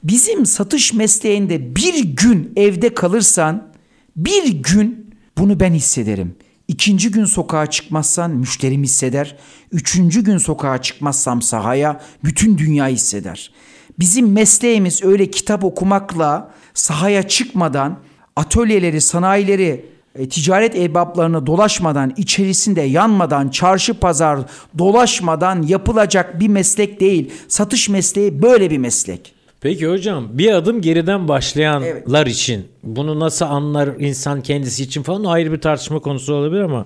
[0.03, 3.67] Bizim satış mesleğinde bir gün evde kalırsan
[4.15, 6.35] bir gün bunu ben hissederim.
[6.68, 9.36] İkinci gün sokağa çıkmazsan müşterim hisseder.
[9.72, 13.51] Üçüncü gün sokağa çıkmazsam sahaya bütün dünya hisseder.
[13.99, 17.99] Bizim mesleğimiz öyle kitap okumakla sahaya çıkmadan
[18.36, 24.39] atölyeleri, sanayileri, e, ticaret erbaplarını dolaşmadan, içerisinde yanmadan, çarşı pazar
[24.78, 27.32] dolaşmadan yapılacak bir meslek değil.
[27.47, 29.36] Satış mesleği böyle bir meslek.
[29.62, 35.30] Peki hocam bir adım geriden başlayanlar için bunu nasıl anlar insan kendisi için falan o
[35.30, 36.86] ayrı bir tartışma konusu olabilir ama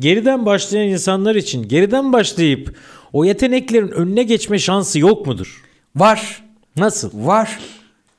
[0.00, 2.76] geriden başlayan insanlar için geriden başlayıp
[3.12, 5.64] o yeteneklerin önüne geçme şansı yok mudur?
[5.96, 6.42] Var.
[6.76, 7.10] Nasıl?
[7.26, 7.58] Var.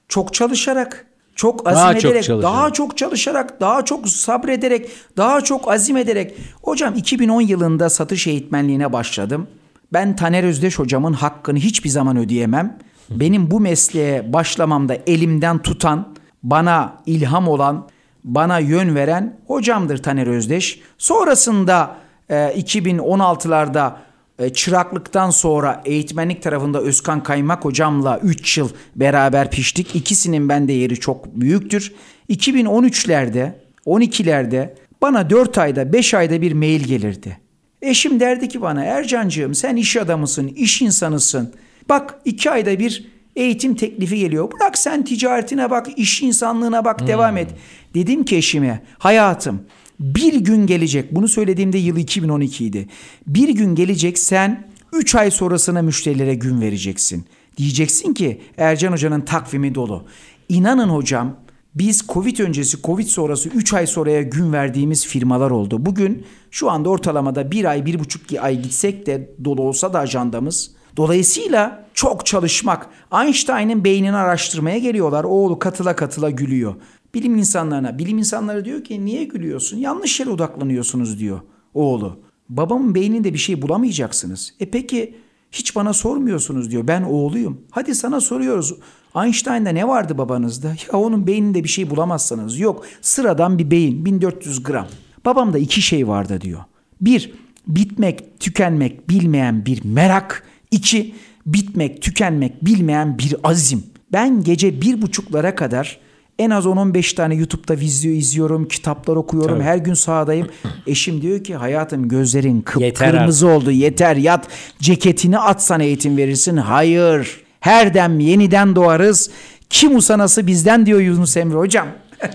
[0.10, 2.54] Çok çalışarak, çok azim Daha çok ederek, çalışarak.
[2.54, 6.34] daha çok çalışarak, daha çok sabrederek, daha çok azim ederek.
[6.62, 9.48] Hocam 2010 yılında satış eğitmenliğine başladım.
[9.94, 12.78] Ben Taner Özdeş hocamın hakkını hiçbir zaman ödeyemem.
[13.10, 17.88] Benim bu mesleğe başlamamda elimden tutan, bana ilham olan,
[18.24, 20.80] bana yön veren hocamdır Taner Özdeş.
[20.98, 21.96] Sonrasında
[22.30, 23.92] e, 2016'larda
[24.40, 29.96] e, çıraklıktan sonra eğitmenlik tarafında Özkan Kaymak hocamla 3 yıl beraber piştik.
[29.96, 31.94] İkisinin bende yeri çok büyüktür.
[32.30, 33.52] 2013'lerde,
[33.86, 37.38] 12'lerde bana 4 ayda, 5 ayda bir mail gelirdi.
[37.82, 41.54] Eşim derdi ki bana Ercancığım sen iş adamısın, iş insanısın.
[41.90, 44.52] Bak 2 ayda bir eğitim teklifi geliyor.
[44.52, 47.50] Bırak sen ticaretine bak, iş insanlığına bak, devam et.
[47.94, 49.62] Dedim ki eşime hayatım
[50.00, 51.16] bir gün gelecek.
[51.16, 52.88] Bunu söylediğimde yıl 2012 idi.
[53.28, 57.26] Bir gün gelecek sen 3 ay sonrasına müşterilere gün vereceksin.
[57.58, 60.06] Diyeceksin ki Ercan Hoca'nın takvimi dolu.
[60.50, 61.36] İnanın hocam
[61.76, 65.86] biz Covid öncesi, Covid sonrası 3 ay sonraya gün verdiğimiz firmalar oldu.
[65.86, 70.72] Bugün şu anda ortalamada 1 ay, 1,5 ay gitsek de dolu olsa da ajandamız.
[70.98, 72.90] Dolayısıyla çok çalışmak.
[73.14, 75.24] Einstein'ın beynini araştırmaya geliyorlar.
[75.24, 76.76] Oğlu katıla katıla gülüyor.
[77.14, 79.78] Bilim insanlarına, bilim insanları diyor ki niye gülüyorsun?
[79.78, 81.40] Yanlış yere odaklanıyorsunuz diyor
[81.74, 82.20] oğlu.
[82.50, 84.54] Babamın beyninde bir şey bulamayacaksınız.
[84.60, 85.16] E peki
[85.52, 86.88] hiç bana sormuyorsunuz diyor.
[86.88, 87.62] Ben oğluyum.
[87.72, 88.76] Hadi sana soruyoruz.
[89.16, 90.68] Einstein'da ne vardı babanızda?
[90.68, 92.60] Ya onun beyninde bir şey bulamazsanız.
[92.60, 94.88] Yok sıradan bir beyin 1400 gram.
[95.26, 96.60] Babamda iki şey vardı diyor.
[97.02, 97.34] Bir,
[97.68, 100.44] bitmek, tükenmek bilmeyen bir merak.
[100.76, 101.16] İki,
[101.46, 103.84] bitmek, tükenmek bilmeyen bir azim.
[104.14, 105.98] Ben gece bir buçuklara kadar
[106.40, 109.64] en az 10-15 tane YouTube'da video izliyorum, kitaplar okuyorum, Tabii.
[109.64, 110.48] her gün sahadayım.
[110.88, 114.48] Eşim diyor ki hayatım gözlerin kıpkırmızı oldu yeter yat
[114.80, 116.58] ceketini atsan eğitim verirsin.
[116.58, 119.30] Hayır her dem yeniden doğarız.
[119.70, 121.88] Kim usanası bizden diyor Yunus Emre hocam.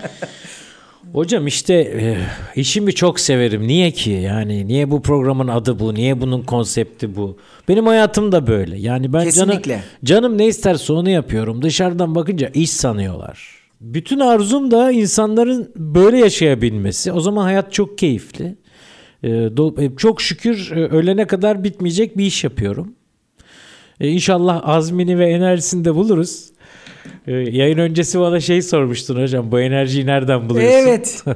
[1.12, 2.16] Hocam işte e,
[2.60, 3.66] işimi çok severim.
[3.66, 4.10] Niye ki?
[4.10, 5.94] Yani niye bu programın adı bu?
[5.94, 7.36] Niye bunun konsepti bu?
[7.68, 8.78] Benim hayatım da böyle.
[8.78, 9.82] Yani ben canım, Kesinlikle.
[10.04, 11.62] canım ne isterse onu yapıyorum.
[11.62, 13.60] Dışarıdan bakınca iş sanıyorlar.
[13.80, 17.12] Bütün arzum da insanların böyle yaşayabilmesi.
[17.12, 18.56] O zaman hayat çok keyifli.
[19.22, 22.94] E, do- e, çok şükür e, ölene kadar bitmeyecek bir iş yapıyorum.
[24.00, 26.49] E, İnşallah azmini ve enerjisini de buluruz.
[27.26, 29.52] E, yayın öncesi bana şey sormuştun hocam.
[29.52, 30.78] Bu enerjiyi nereden buluyorsun?
[30.78, 31.24] Evet.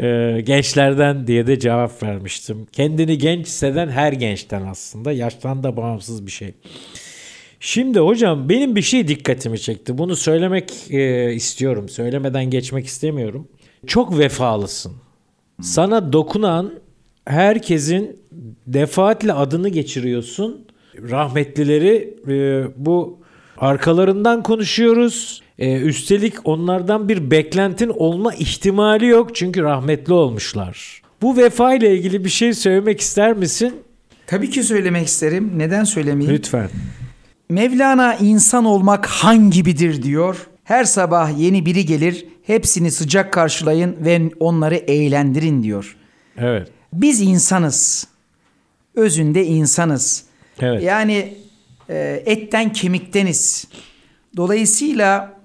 [0.00, 2.66] Ee, gençlerden diye de cevap vermiştim.
[2.72, 5.12] Kendini genç hisseden her gençten aslında.
[5.12, 6.54] Yaştan da bağımsız bir şey.
[7.60, 9.98] Şimdi hocam benim bir şey dikkatimi çekti.
[9.98, 11.88] Bunu söylemek e, istiyorum.
[11.88, 13.48] Söylemeden geçmek istemiyorum.
[13.86, 14.92] Çok vefalısın.
[15.62, 16.72] Sana dokunan
[17.24, 18.20] herkesin
[18.66, 20.66] defaatle adını geçiriyorsun.
[21.10, 23.20] Rahmetlileri e, bu
[23.58, 25.42] arkalarından konuşuyoruz.
[25.58, 31.02] E, üstelik onlardan bir beklentin olma ihtimali yok çünkü rahmetli olmuşlar.
[31.22, 33.74] Bu vefa ile ilgili bir şey söylemek ister misin?
[34.26, 35.52] Tabii ki söylemek isterim.
[35.56, 36.34] Neden söylemeyeyim?
[36.34, 36.68] Lütfen.
[37.48, 40.46] Mevlana insan olmak hangibidir diyor.
[40.64, 45.96] Her sabah yeni biri gelir, hepsini sıcak karşılayın ve onları eğlendirin diyor.
[46.38, 46.68] Evet.
[46.92, 48.06] Biz insanız.
[48.94, 50.24] Özünde insanız.
[50.60, 50.82] Evet.
[50.82, 51.34] Yani
[51.88, 53.68] e, etten kemikteniz.
[54.36, 55.40] Dolayısıyla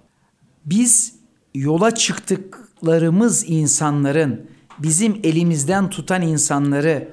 [0.65, 1.15] biz
[1.53, 7.07] yola çıktıklarımız insanların, bizim elimizden tutan insanları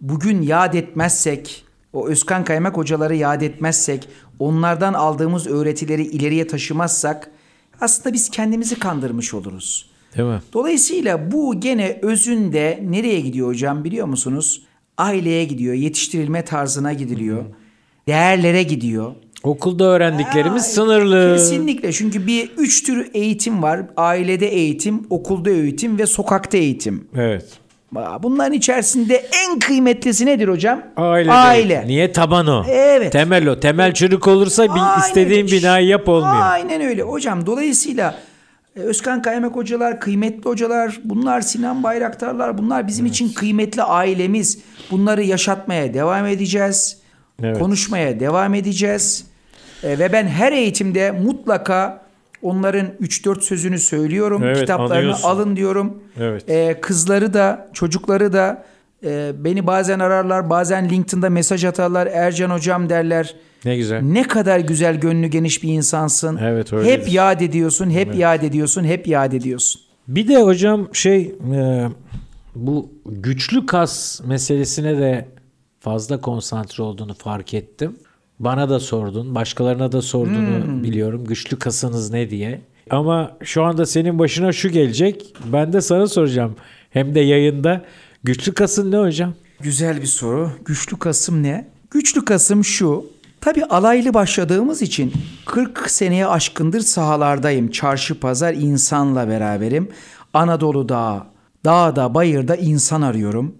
[0.00, 4.08] bugün yad etmezsek, o Özkan Kaymak hocaları yad etmezsek,
[4.38, 7.30] onlardan aldığımız öğretileri ileriye taşımazsak
[7.80, 9.90] aslında biz kendimizi kandırmış oluruz.
[10.16, 10.42] Değil mi?
[10.52, 14.62] Dolayısıyla bu gene özünde nereye gidiyor hocam biliyor musunuz?
[14.98, 17.44] Aileye gidiyor, yetiştirilme tarzına gidiliyor.
[18.08, 19.12] Değerlere gidiyor.
[19.42, 21.36] Okulda öğrendiklerimiz Ay, sınırlı.
[21.36, 23.80] Kesinlikle çünkü bir üç tür eğitim var.
[23.96, 27.08] Ailede eğitim, okulda eğitim ve sokakta eğitim.
[27.16, 27.44] Evet.
[28.22, 30.82] Bunların içerisinde en kıymetlisi nedir hocam?
[30.96, 31.32] Aile.
[31.32, 31.84] Aile.
[31.86, 32.64] Niye taban o?
[32.68, 33.12] Evet.
[33.12, 33.60] Temel o.
[33.60, 35.56] Temel çürük olursa bir Aynen istediğin öyle.
[35.56, 36.42] binayı yap olmuyor.
[36.42, 37.46] Aynen öyle hocam.
[37.46, 38.18] Dolayısıyla
[38.76, 44.58] e, Özkan Kaymak hocalar, kıymetli hocalar, bunlar Sinan Bayraktarlar, bunlar bizim için kıymetli ailemiz.
[44.90, 47.03] Bunları yaşatmaya devam edeceğiz.
[47.42, 47.58] Evet.
[47.58, 49.26] Konuşmaya devam edeceğiz.
[49.82, 52.04] E, ve ben her eğitimde mutlaka
[52.42, 54.42] onların 3-4 sözünü söylüyorum.
[54.44, 55.28] Evet, Kitaplarını anıyorsun.
[55.28, 56.02] alın diyorum.
[56.20, 56.50] Evet.
[56.50, 58.64] E, kızları da, çocukları da
[59.04, 62.06] e, beni bazen ararlar, bazen LinkedIn'da mesaj atarlar.
[62.06, 63.34] Ercan hocam derler.
[63.64, 64.02] Ne güzel.
[64.02, 66.36] Ne kadar güzel gönlü geniş bir insansın.
[66.42, 66.92] Evet, öyledir.
[66.92, 69.80] Hep yad ediyorsun, hep yad ediyorsun, hep yad ediyorsun.
[70.08, 71.88] Bir de hocam şey e,
[72.54, 75.28] bu güçlü kas meselesine de
[75.84, 77.96] fazla konsantre olduğunu fark ettim.
[78.40, 80.82] Bana da sordun, başkalarına da sorduğunu Hmm.
[80.82, 81.24] biliyorum.
[81.24, 82.60] Güçlü kasınız ne diye.
[82.90, 85.34] Ama şu anda senin başına şu gelecek.
[85.52, 86.54] Ben de sana soracağım.
[86.90, 87.84] Hem de yayında.
[88.24, 89.34] Güçlü kasın ne hocam?
[89.60, 90.50] Güzel bir soru.
[90.64, 91.68] Güçlü Kasım ne?
[91.90, 93.04] Güçlü Kasım şu.
[93.40, 95.12] Tabii alaylı başladığımız için
[95.46, 97.70] 40 seneye aşkındır sahalardayım.
[97.70, 99.88] Çarşı pazar insanla beraberim.
[100.34, 101.26] Anadolu'da,
[101.64, 103.54] dağda, bayırda insan arıyorum.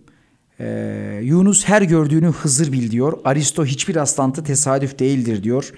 [0.61, 3.19] Ee, Yunus her gördüğünü Hızır bil diyor.
[3.25, 5.73] Aristo hiçbir rastlantı tesadüf değildir diyor.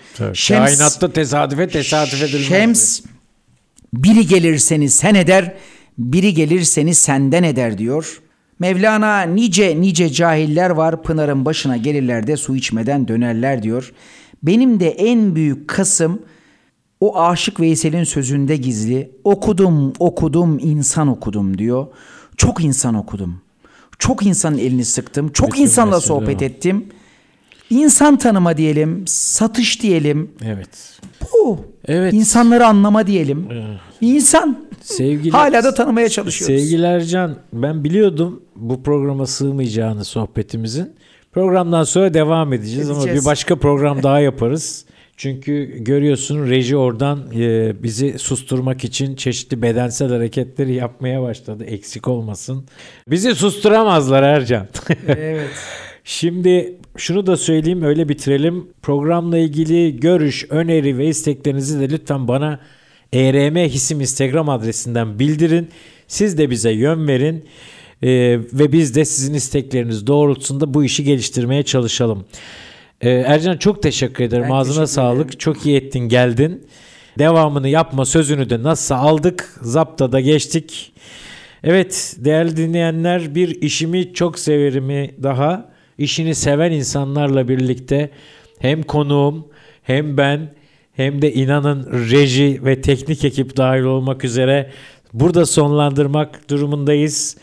[0.76, 2.48] Kainatta tesadüfe tesadüf edilmez.
[2.48, 3.00] Şems
[3.94, 5.54] biri gelir seni sen eder,
[5.98, 8.20] biri gelir seni senden eder diyor.
[8.58, 13.92] Mevlana nice nice cahiller var pınarın başına gelirler de su içmeden dönerler diyor.
[14.42, 16.22] Benim de en büyük kasım
[17.00, 19.10] o aşık Veysel'in sözünde gizli.
[19.24, 21.86] Okudum okudum insan okudum diyor.
[22.36, 23.45] Çok insan okudum.
[23.98, 25.28] Çok insanın elini sıktım.
[25.32, 26.44] Çok Bütün insanla mesele sohbet o.
[26.44, 26.86] ettim.
[27.70, 30.30] İnsan tanıma diyelim, satış diyelim.
[30.44, 30.98] Evet.
[31.22, 31.58] Bu.
[31.84, 32.14] Evet.
[32.14, 33.48] İnsanları anlama diyelim.
[34.00, 34.66] İnsan.
[34.80, 36.60] Sevgili Hala da tanımaya çalışıyoruz.
[36.60, 40.92] Sevgili Ercan, ben biliyordum bu programa sığmayacağını sohbetimizin.
[41.32, 43.20] Programdan sonra devam edeceğiz, ama Edeceğiz.
[43.20, 44.84] bir başka program daha yaparız.
[45.16, 51.64] Çünkü görüyorsun reji oradan e, bizi susturmak için çeşitli bedensel hareketleri yapmaya başladı.
[51.64, 52.64] Eksik olmasın.
[53.08, 54.68] Bizi susturamazlar Ercan.
[55.08, 55.50] Evet.
[56.04, 58.66] Şimdi şunu da söyleyeyim öyle bitirelim.
[58.82, 62.60] Programla ilgili görüş, öneri ve isteklerinizi de lütfen bana
[63.12, 65.68] ERM Hisim Instagram adresinden bildirin.
[66.08, 67.44] Siz de bize yön verin.
[68.02, 72.24] Ee, ve biz de sizin istekleriniz doğrultusunda bu işi geliştirmeye çalışalım.
[73.00, 74.44] Ee, Ercan çok teşekkür ederim.
[74.44, 75.26] Ben Ağzına teşekkür sağlık.
[75.26, 75.38] ederim.
[75.38, 76.66] Çok iyi ettin geldin.
[77.18, 79.58] Devamını yapma sözünü de nasıl aldık?
[79.62, 80.92] Zapta da geçtik.
[81.64, 85.68] Evet değerli dinleyenler bir işimi çok severimi daha
[85.98, 88.10] işini seven insanlarla birlikte
[88.58, 89.48] hem konuğum
[89.82, 90.54] hem ben
[90.92, 94.70] hem de inanın reji ve teknik ekip dahil olmak üzere
[95.12, 97.36] burada sonlandırmak durumundayız.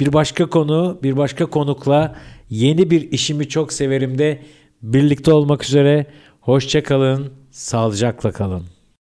[0.00, 2.16] Bir başka konu, bir başka konukla
[2.50, 4.38] yeni bir işimi çok severim de
[4.82, 6.06] birlikte olmak üzere.
[6.40, 8.77] Hoşça kalın, sağlıcakla kalın.